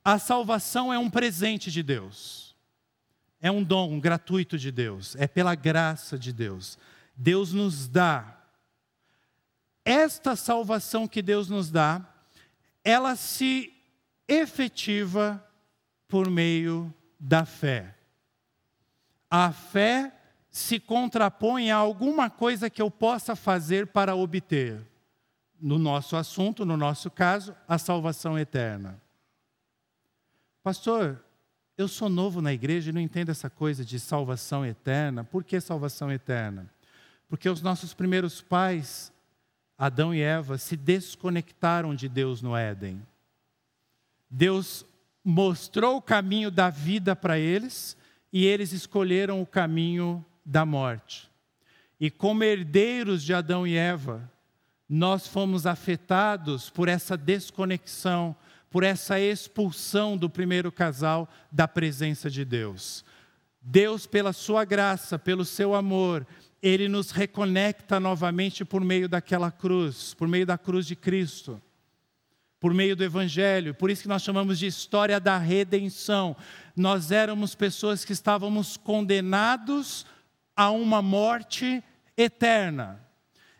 [0.03, 2.55] A salvação é um presente de Deus,
[3.41, 6.77] é um dom gratuito de Deus, é pela graça de Deus.
[7.15, 8.39] Deus nos dá
[9.89, 12.07] esta salvação que Deus nos dá,
[12.84, 13.73] ela se
[14.27, 15.43] efetiva
[16.07, 17.95] por meio da fé.
[19.30, 20.18] A fé
[20.49, 24.81] se contrapõe a alguma coisa que eu possa fazer para obter,
[25.61, 28.99] no nosso assunto, no nosso caso, a salvação eterna.
[30.63, 31.23] Pastor,
[31.77, 35.23] eu sou novo na igreja e não entendo essa coisa de salvação eterna.
[35.23, 36.69] Por que salvação eterna?
[37.27, 39.13] Porque os nossos primeiros pais,
[39.77, 43.01] Adão e Eva, se desconectaram de Deus no Éden.
[44.29, 44.85] Deus
[45.23, 47.95] mostrou o caminho da vida para eles
[48.31, 51.29] e eles escolheram o caminho da morte.
[51.99, 54.29] E como herdeiros de Adão e Eva,
[54.87, 58.35] nós fomos afetados por essa desconexão
[58.69, 63.03] por essa expulsão do primeiro casal da presença de Deus.
[63.61, 66.25] Deus, pela sua graça, pelo seu amor,
[66.61, 71.61] ele nos reconecta novamente por meio daquela cruz, por meio da cruz de Cristo,
[72.59, 73.73] por meio do Evangelho.
[73.73, 76.35] Por isso que nós chamamos de história da redenção.
[76.75, 80.05] Nós éramos pessoas que estávamos condenados
[80.60, 81.82] a uma morte
[82.18, 82.99] eterna.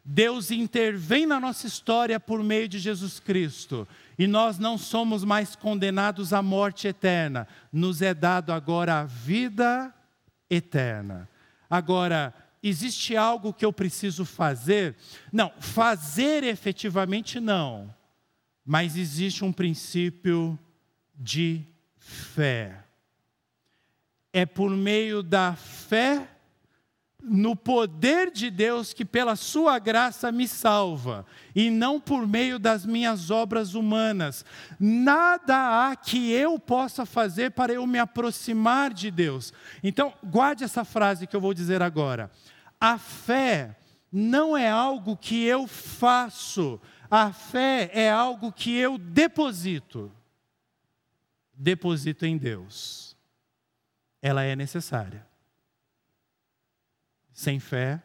[0.04, 3.88] Deus intervém na nossa história por meio de Jesus Cristo
[4.18, 9.95] e nós não somos mais condenados à morte eterna, nos é dado agora a vida
[10.50, 11.30] eterna.
[11.70, 14.97] Agora, existe algo que eu preciso fazer?
[15.32, 17.95] Não, fazer efetivamente não,
[18.66, 20.60] mas existe um princípio
[21.16, 21.64] de
[21.97, 22.84] fé.
[24.34, 26.28] É por meio da fé
[27.22, 32.86] no poder de Deus que, pela Sua graça, me salva, e não por meio das
[32.86, 34.45] minhas obras humanas.
[34.80, 39.53] Nada há que eu possa fazer para eu me aproximar de Deus.
[39.84, 42.32] Então, guarde essa frase que eu vou dizer agora.
[42.80, 43.76] A fé
[44.11, 46.80] não é algo que eu faço,
[47.11, 50.11] a fé é algo que eu deposito.
[51.53, 53.17] Deposito em Deus.
[54.22, 55.28] Ela é necessária
[57.39, 58.03] sem fé,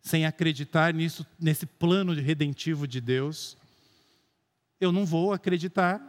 [0.00, 3.56] sem acreditar nisso, nesse plano redentivo de Deus,
[4.80, 6.00] eu não vou acreditar,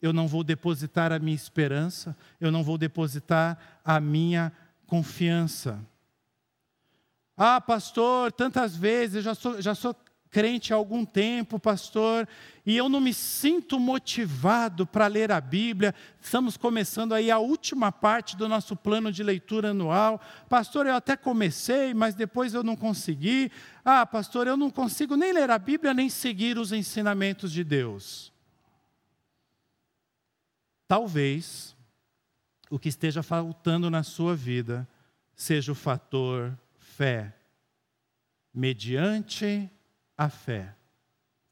[0.00, 4.52] eu não vou depositar a minha esperança, eu não vou depositar a minha
[4.86, 5.84] confiança.
[7.36, 9.96] Ah, pastor, tantas vezes, eu já sou, já sou
[10.34, 12.26] crente há algum tempo, pastor,
[12.66, 15.94] e eu não me sinto motivado para ler a Bíblia.
[16.20, 20.20] Estamos começando aí a última parte do nosso plano de leitura anual.
[20.48, 23.48] Pastor, eu até comecei, mas depois eu não consegui.
[23.84, 28.32] Ah, pastor, eu não consigo nem ler a Bíblia, nem seguir os ensinamentos de Deus.
[30.88, 31.76] Talvez
[32.68, 34.88] o que esteja faltando na sua vida
[35.36, 37.32] seja o fator fé.
[38.52, 39.70] Mediante
[40.16, 40.74] a fé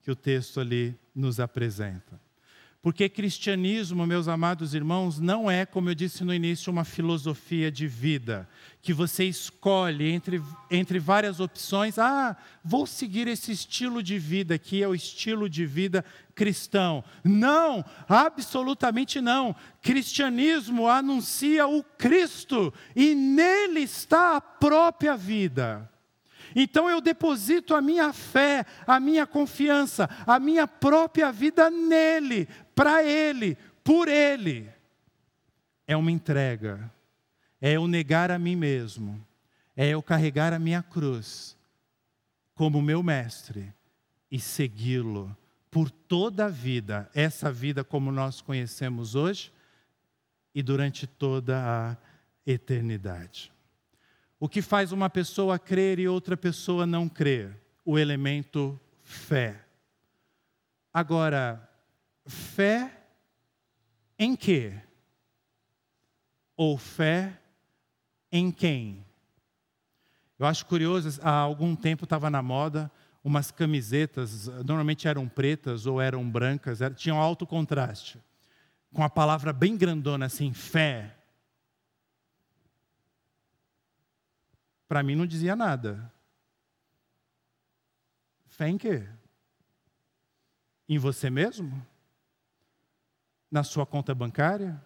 [0.00, 2.20] que o texto ali nos apresenta.
[2.82, 7.86] Porque cristianismo, meus amados irmãos, não é, como eu disse no início, uma filosofia de
[7.86, 8.48] vida,
[8.82, 11.96] que você escolhe entre, entre várias opções.
[11.96, 16.04] Ah, vou seguir esse estilo de vida que é o estilo de vida
[16.34, 17.04] cristão.
[17.22, 19.54] Não, absolutamente não.
[19.80, 25.88] Cristianismo anuncia o Cristo e nele está a própria vida.
[26.54, 33.04] Então eu deposito a minha fé, a minha confiança, a minha própria vida nele, para
[33.04, 34.68] ele, por ele.
[35.86, 36.90] É uma entrega,
[37.60, 39.24] é eu negar a mim mesmo,
[39.76, 41.56] é eu carregar a minha cruz
[42.54, 43.72] como meu mestre
[44.30, 45.36] e segui-lo
[45.70, 49.52] por toda a vida, essa vida como nós conhecemos hoje
[50.54, 51.96] e durante toda a
[52.46, 53.51] eternidade.
[54.42, 57.56] O que faz uma pessoa crer e outra pessoa não crer?
[57.84, 59.64] O elemento fé.
[60.92, 61.70] Agora,
[62.26, 63.04] fé
[64.18, 64.74] em quê?
[66.56, 67.38] Ou fé
[68.32, 69.06] em quem?
[70.36, 72.90] Eu acho curioso, há algum tempo estava na moda
[73.22, 78.18] umas camisetas, normalmente eram pretas ou eram brancas, tinham alto contraste,
[78.92, 81.16] com a palavra bem grandona assim, fé.
[84.92, 86.12] Para mim não dizia nada.
[88.44, 89.08] Fé em quê?
[90.86, 91.82] Em você mesmo?
[93.50, 94.78] Na sua conta bancária?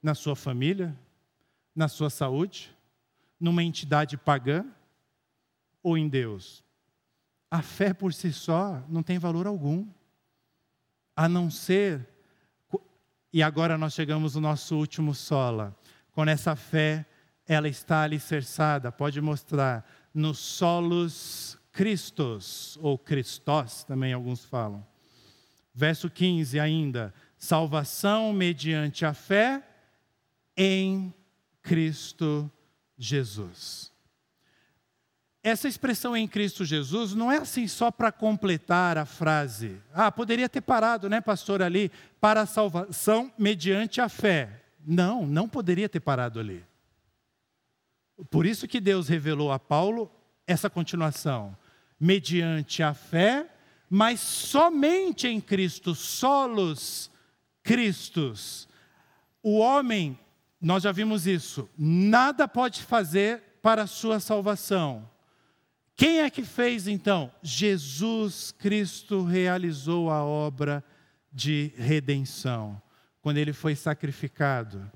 [0.00, 0.96] Na sua família?
[1.74, 2.72] Na sua saúde?
[3.40, 4.64] Numa entidade pagã?
[5.82, 6.62] Ou em Deus?
[7.50, 9.84] A fé por si só não tem valor algum,
[11.16, 12.08] a não ser.
[13.32, 15.76] E agora nós chegamos no nosso último sola.
[16.12, 17.04] Quando essa fé
[17.48, 24.86] ela está alicerçada, pode mostrar, nos solos Cristos, ou Christos, também alguns falam.
[25.72, 29.62] Verso 15 ainda, salvação mediante a fé
[30.56, 31.14] em
[31.62, 32.50] Cristo
[32.98, 33.92] Jesus.
[35.40, 39.80] essa expressão em Cristo Jesus não é assim só para completar a frase.
[39.94, 41.90] Ah, poderia ter parado, né, pastor, ali,
[42.20, 44.62] para a salvação mediante a fé.
[44.84, 46.67] Não, não poderia ter parado ali.
[48.30, 50.10] Por isso que Deus revelou a Paulo
[50.46, 51.56] essa continuação.
[52.00, 53.46] Mediante a fé,
[53.88, 57.10] mas somente em Cristo, solos
[57.62, 58.68] Cristos.
[59.42, 60.18] O homem,
[60.60, 65.08] nós já vimos isso, nada pode fazer para a sua salvação.
[65.96, 67.30] Quem é que fez então?
[67.42, 70.84] Jesus Cristo realizou a obra
[71.32, 72.80] de redenção,
[73.20, 74.90] quando ele foi sacrificado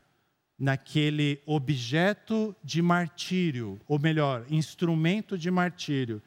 [0.58, 6.22] naquele objeto de martírio, ou melhor, instrumento de martírio,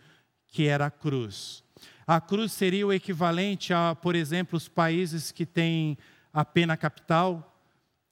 [0.48, 1.64] que era a cruz.
[2.08, 5.98] A cruz seria o equivalente a, por exemplo, os países que têm
[6.34, 7.56] a pena capital,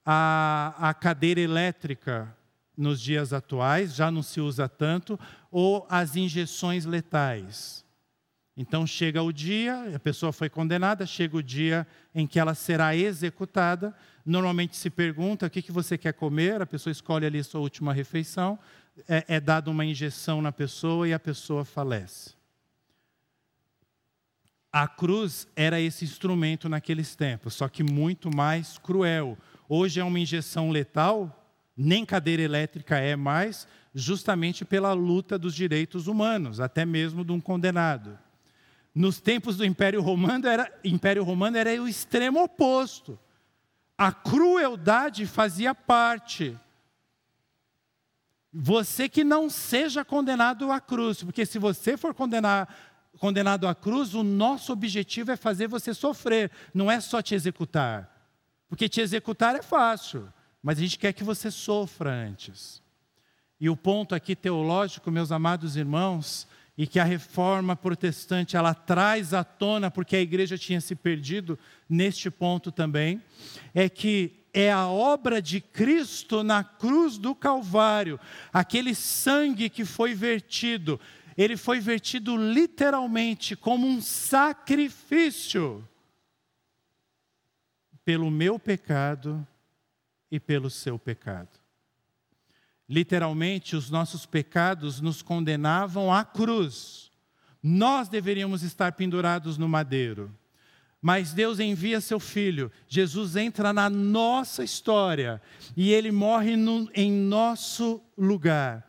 [0.04, 2.36] a, a cadeira elétrica
[2.76, 5.18] nos dias atuais, já não se usa tanto,
[5.50, 7.84] ou as injeções letais.
[8.56, 12.94] Então chega o dia, a pessoa foi condenada, chega o dia em que ela será
[12.96, 13.94] executada.
[14.24, 17.92] Normalmente se pergunta o que, que você quer comer, a pessoa escolhe ali sua última
[17.92, 18.58] refeição,
[19.06, 22.34] é, é dada uma injeção na pessoa e a pessoa falece.
[24.72, 29.38] A cruz era esse instrumento naqueles tempos, só que muito mais cruel.
[29.68, 36.08] Hoje é uma injeção letal, nem cadeira elétrica é mais, justamente pela luta dos direitos
[36.08, 38.18] humanos, até mesmo de um condenado.
[38.94, 43.18] Nos tempos do Império Romano era, Império Romano era o extremo oposto.
[43.96, 46.58] A crueldade fazia parte.
[48.52, 52.72] Você que não seja condenado à cruz, porque se você for condenar,
[53.18, 58.10] condenado à cruz, o nosso objetivo é fazer você sofrer, não é só te executar.
[58.68, 60.32] Porque te executar é fácil
[60.64, 62.82] mas a gente quer que você sofra antes.
[63.60, 69.32] E o ponto aqui teológico, meus amados irmãos, e que a reforma protestante ela traz
[69.32, 71.58] à tona, porque a igreja tinha se perdido
[71.88, 73.22] neste ponto também,
[73.72, 78.18] é que é a obra de Cristo na cruz do Calvário,
[78.52, 81.00] aquele sangue que foi vertido,
[81.36, 85.86] ele foi vertido literalmente como um sacrifício
[88.04, 89.46] pelo meu pecado
[90.30, 91.63] e pelo seu pecado.
[92.88, 97.10] Literalmente, os nossos pecados nos condenavam à cruz.
[97.62, 100.34] Nós deveríamos estar pendurados no madeiro.
[101.00, 105.40] Mas Deus envia seu filho, Jesus entra na nossa história
[105.76, 108.82] e ele morre no, em nosso lugar.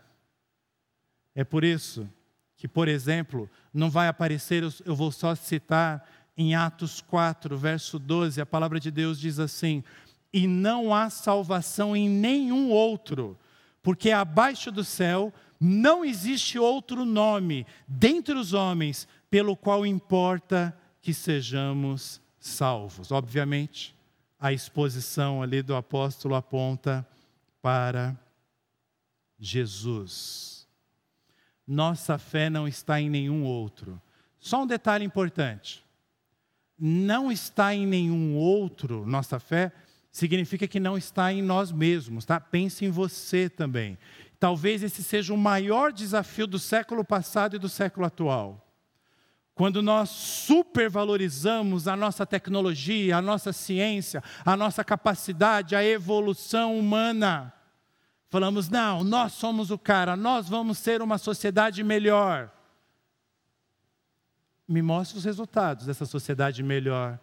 [1.36, 2.10] É por isso
[2.56, 8.40] que, por exemplo, não vai aparecer, eu vou só citar em Atos 4, verso 12,
[8.40, 9.84] a palavra de Deus diz assim:
[10.36, 13.38] e não há salvação em nenhum outro,
[13.86, 21.14] porque abaixo do céu não existe outro nome dentre os homens pelo qual importa que
[21.14, 23.12] sejamos salvos.
[23.12, 23.96] Obviamente,
[24.40, 27.08] a exposição ali do apóstolo aponta
[27.62, 28.20] para
[29.38, 30.68] Jesus.
[31.68, 34.02] Nossa fé não está em nenhum outro.
[34.40, 35.86] Só um detalhe importante:
[36.76, 39.72] não está em nenhum outro, nossa fé,
[40.16, 42.40] significa que não está em nós mesmos, tá?
[42.40, 43.98] Pense em você também.
[44.40, 48.66] Talvez esse seja o maior desafio do século passado e do século atual.
[49.54, 57.52] Quando nós supervalorizamos a nossa tecnologia, a nossa ciência, a nossa capacidade, a evolução humana,
[58.30, 62.50] falamos, não, nós somos o cara, nós vamos ser uma sociedade melhor.
[64.66, 67.20] Me mostre os resultados dessa sociedade melhor,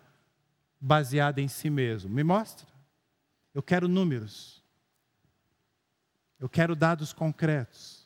[0.78, 2.10] baseada em si mesmo.
[2.10, 2.71] Me mostre.
[3.54, 4.62] Eu quero números.
[6.38, 8.02] Eu quero dados concretos.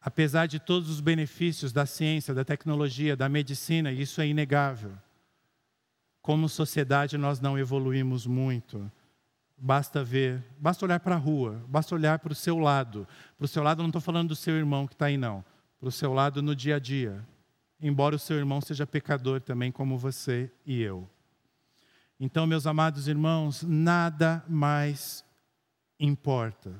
[0.00, 4.92] Apesar de todos os benefícios da ciência, da tecnologia, da medicina, isso é inegável.
[6.20, 8.90] Como sociedade, nós não evoluímos muito.
[9.56, 13.06] Basta ver, basta olhar para a rua, basta olhar para o seu lado.
[13.38, 15.44] Para o seu lado, não estou falando do seu irmão que está aí, não.
[15.78, 17.24] Para o seu lado no dia a dia.
[17.80, 21.08] Embora o seu irmão seja pecador também, como você e eu.
[22.24, 25.24] Então, meus amados irmãos, nada mais
[25.98, 26.72] importa.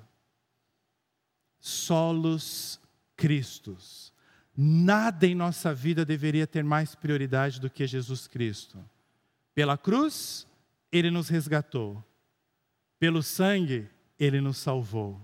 [1.59, 2.81] Solos
[3.17, 4.13] Cristos.
[4.57, 8.79] Nada em nossa vida deveria ter mais prioridade do que Jesus Cristo.
[9.53, 10.47] Pela cruz,
[10.93, 12.05] ele nos resgatou.
[12.97, 13.91] Pelo sangue,
[14.21, 15.21] ele nos salvou.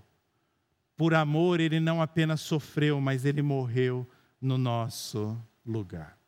[0.97, 4.05] Por amor, ele não apenas sofreu, mas ele morreu
[4.41, 6.18] no nosso lugar.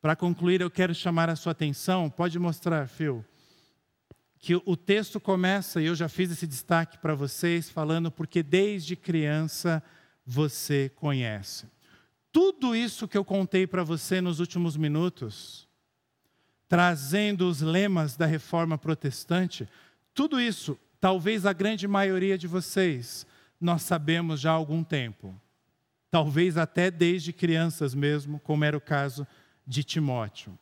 [0.00, 3.24] Para concluir, eu quero chamar a sua atenção, pode mostrar, Phil,
[4.38, 8.94] que o texto começa, e eu já fiz esse destaque para vocês, falando porque desde
[8.94, 9.82] criança
[10.24, 11.66] você conhece.
[12.30, 15.66] Tudo isso que eu contei para você nos últimos minutos,
[16.68, 19.68] trazendo os lemas da reforma protestante,
[20.14, 23.26] tudo isso, talvez a grande maioria de vocês,
[23.60, 25.34] nós sabemos já há algum tempo.
[26.10, 29.26] Talvez até desde crianças mesmo, como era o caso
[29.68, 30.58] de Timóteo.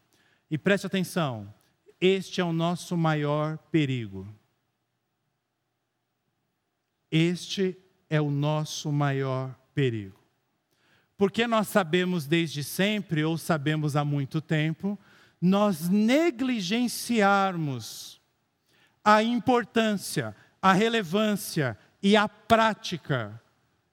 [0.51, 1.55] E preste atenção,
[2.01, 4.27] este é o nosso maior perigo.
[7.11, 7.79] Este
[8.11, 10.21] é o nosso maior perigo.
[11.17, 14.99] Porque nós sabemos desde sempre, ou sabemos há muito tempo,
[15.41, 18.21] nós negligenciarmos
[19.05, 23.41] a importância, a relevância e a prática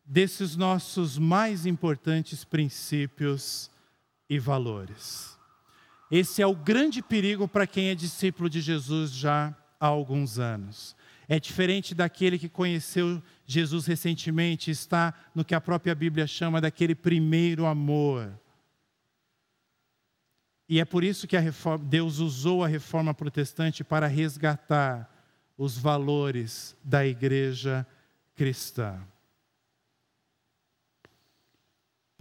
[0.03, 3.71] desses nossos mais importantes princípios
[4.29, 5.37] e valores.
[6.09, 10.95] Esse é o grande perigo para quem é discípulo de Jesus já há alguns anos.
[11.27, 16.93] É diferente daquele que conheceu Jesus recentemente, está no que a própria Bíblia chama daquele
[16.93, 18.31] primeiro amor.
[20.67, 25.09] E é por isso que reforma, Deus usou a reforma protestante para resgatar
[25.57, 27.85] os valores da igreja
[28.35, 28.99] cristã.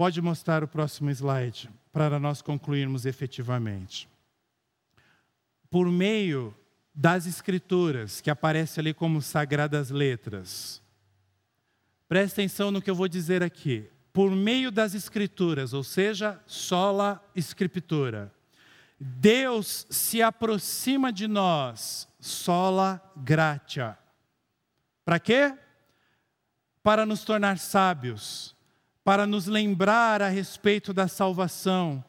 [0.03, 4.09] Pode mostrar o próximo slide para nós concluirmos efetivamente.
[5.71, 6.53] Por meio
[6.93, 10.83] das Escrituras, que aparece ali como sagradas letras,
[12.09, 13.89] preste atenção no que eu vou dizer aqui.
[14.13, 18.35] Por meio das Escrituras, ou seja, sola Escritura,
[18.99, 23.97] Deus se aproxima de nós, sola gratia.
[25.05, 25.57] Para quê?
[26.83, 28.57] Para nos tornar sábios
[29.05, 32.05] para nos lembrar a respeito da salvação,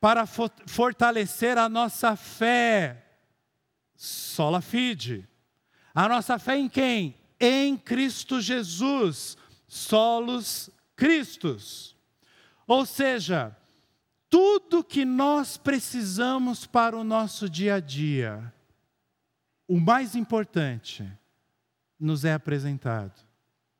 [0.00, 3.02] para fortalecer a nossa fé.
[3.94, 5.26] Sola fide.
[5.94, 7.16] A nossa fé em quem?
[7.40, 9.36] Em Cristo Jesus.
[9.66, 11.96] Solos Cristos.
[12.66, 13.56] Ou seja,
[14.28, 18.52] tudo que nós precisamos para o nosso dia a dia,
[19.66, 21.10] o mais importante,
[21.98, 23.24] nos é apresentado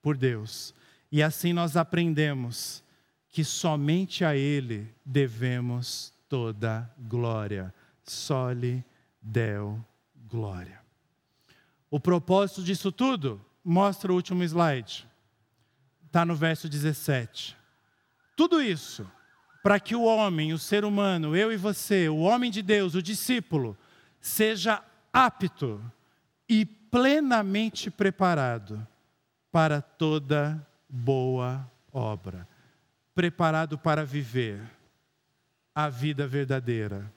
[0.01, 0.75] por Deus
[1.17, 2.85] e assim nós aprendemos
[3.31, 7.73] que somente a Ele devemos toda glória.
[8.05, 8.85] Sole
[9.23, 9.83] Deo
[10.29, 10.79] glória.
[11.91, 15.09] O propósito disso tudo, mostra o último slide.
[16.05, 17.57] Está no verso 17.
[18.37, 19.11] Tudo isso
[19.63, 23.01] para que o homem, o ser humano, eu e você, o homem de Deus, o
[23.01, 23.75] discípulo,
[24.21, 25.83] seja apto
[26.47, 28.87] e plenamente preparado
[29.51, 32.47] para toda boa obra,
[33.15, 34.61] preparado para viver
[35.75, 37.13] a vida verdadeira.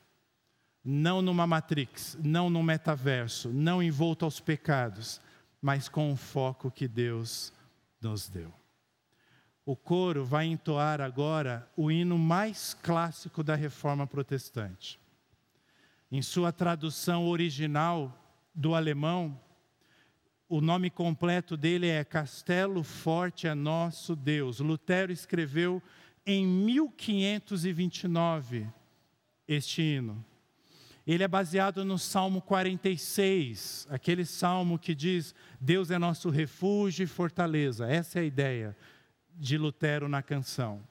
[0.83, 5.21] Não numa matrix, não num metaverso, não envolto aos pecados,
[5.61, 7.53] mas com o foco que Deus
[8.01, 8.53] nos deu.
[9.65, 14.99] O coro vai entoar agora o hino mais clássico da reforma protestante.
[16.11, 18.17] Em sua tradução original
[18.55, 19.39] do alemão,
[20.49, 24.59] o nome completo dele é Castelo Forte é Nosso Deus.
[24.59, 25.79] Lutero escreveu
[26.25, 28.67] em 1529
[29.47, 30.25] este hino.
[31.05, 37.07] Ele é baseado no Salmo 46, aquele salmo que diz: Deus é nosso refúgio e
[37.07, 37.87] fortaleza.
[37.87, 38.75] Essa é a ideia
[39.35, 40.81] de Lutero na canção.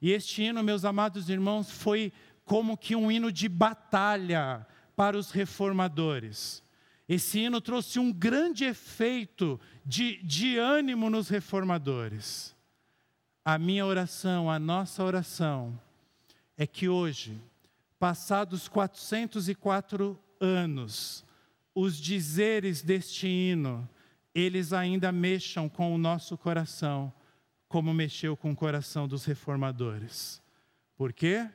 [0.00, 2.12] E este hino, meus amados irmãos, foi
[2.44, 4.64] como que um hino de batalha
[4.94, 6.63] para os reformadores.
[7.08, 12.54] Esse hino trouxe um grande efeito de, de ânimo nos reformadores.
[13.44, 15.78] A minha oração, a nossa oração,
[16.56, 17.38] é que hoje,
[17.98, 21.24] passados 404 anos,
[21.74, 23.88] os dizeres deste hino,
[24.34, 27.12] eles ainda mexam com o nosso coração,
[27.68, 30.40] como mexeu com o coração dos reformadores.
[30.96, 31.50] Por quê?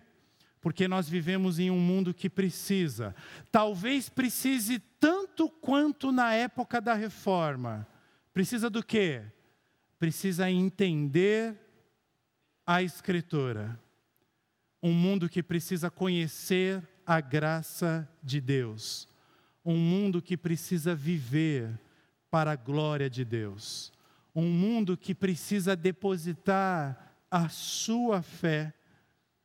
[0.62, 3.16] Porque nós vivemos em um mundo que precisa,
[3.52, 7.88] talvez precise tanto quanto na época da reforma.
[8.34, 9.24] Precisa do quê?
[9.98, 11.56] Precisa entender
[12.66, 13.80] a Escritura.
[14.82, 19.08] Um mundo que precisa conhecer a graça de Deus.
[19.66, 21.70] Um mundo que precisa viver
[22.30, 23.92] para a glória de Deus.
[24.34, 28.74] Um mundo que precisa depositar a sua fé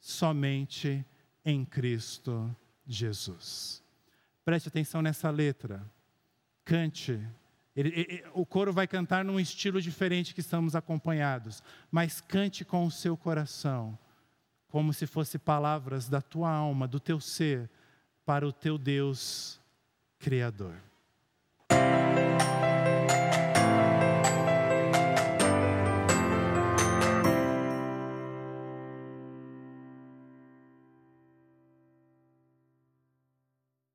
[0.05, 1.03] somente
[1.43, 2.55] em Cristo
[2.87, 3.83] Jesus.
[4.45, 5.83] Preste atenção nessa letra.
[6.63, 7.19] Cante.
[7.75, 12.85] Ele, ele, o coro vai cantar num estilo diferente que estamos acompanhados, mas cante com
[12.85, 13.99] o seu coração,
[14.69, 17.71] como se fosse palavras da tua alma, do teu ser,
[18.27, 19.59] para o teu Deus
[20.19, 20.77] Criador.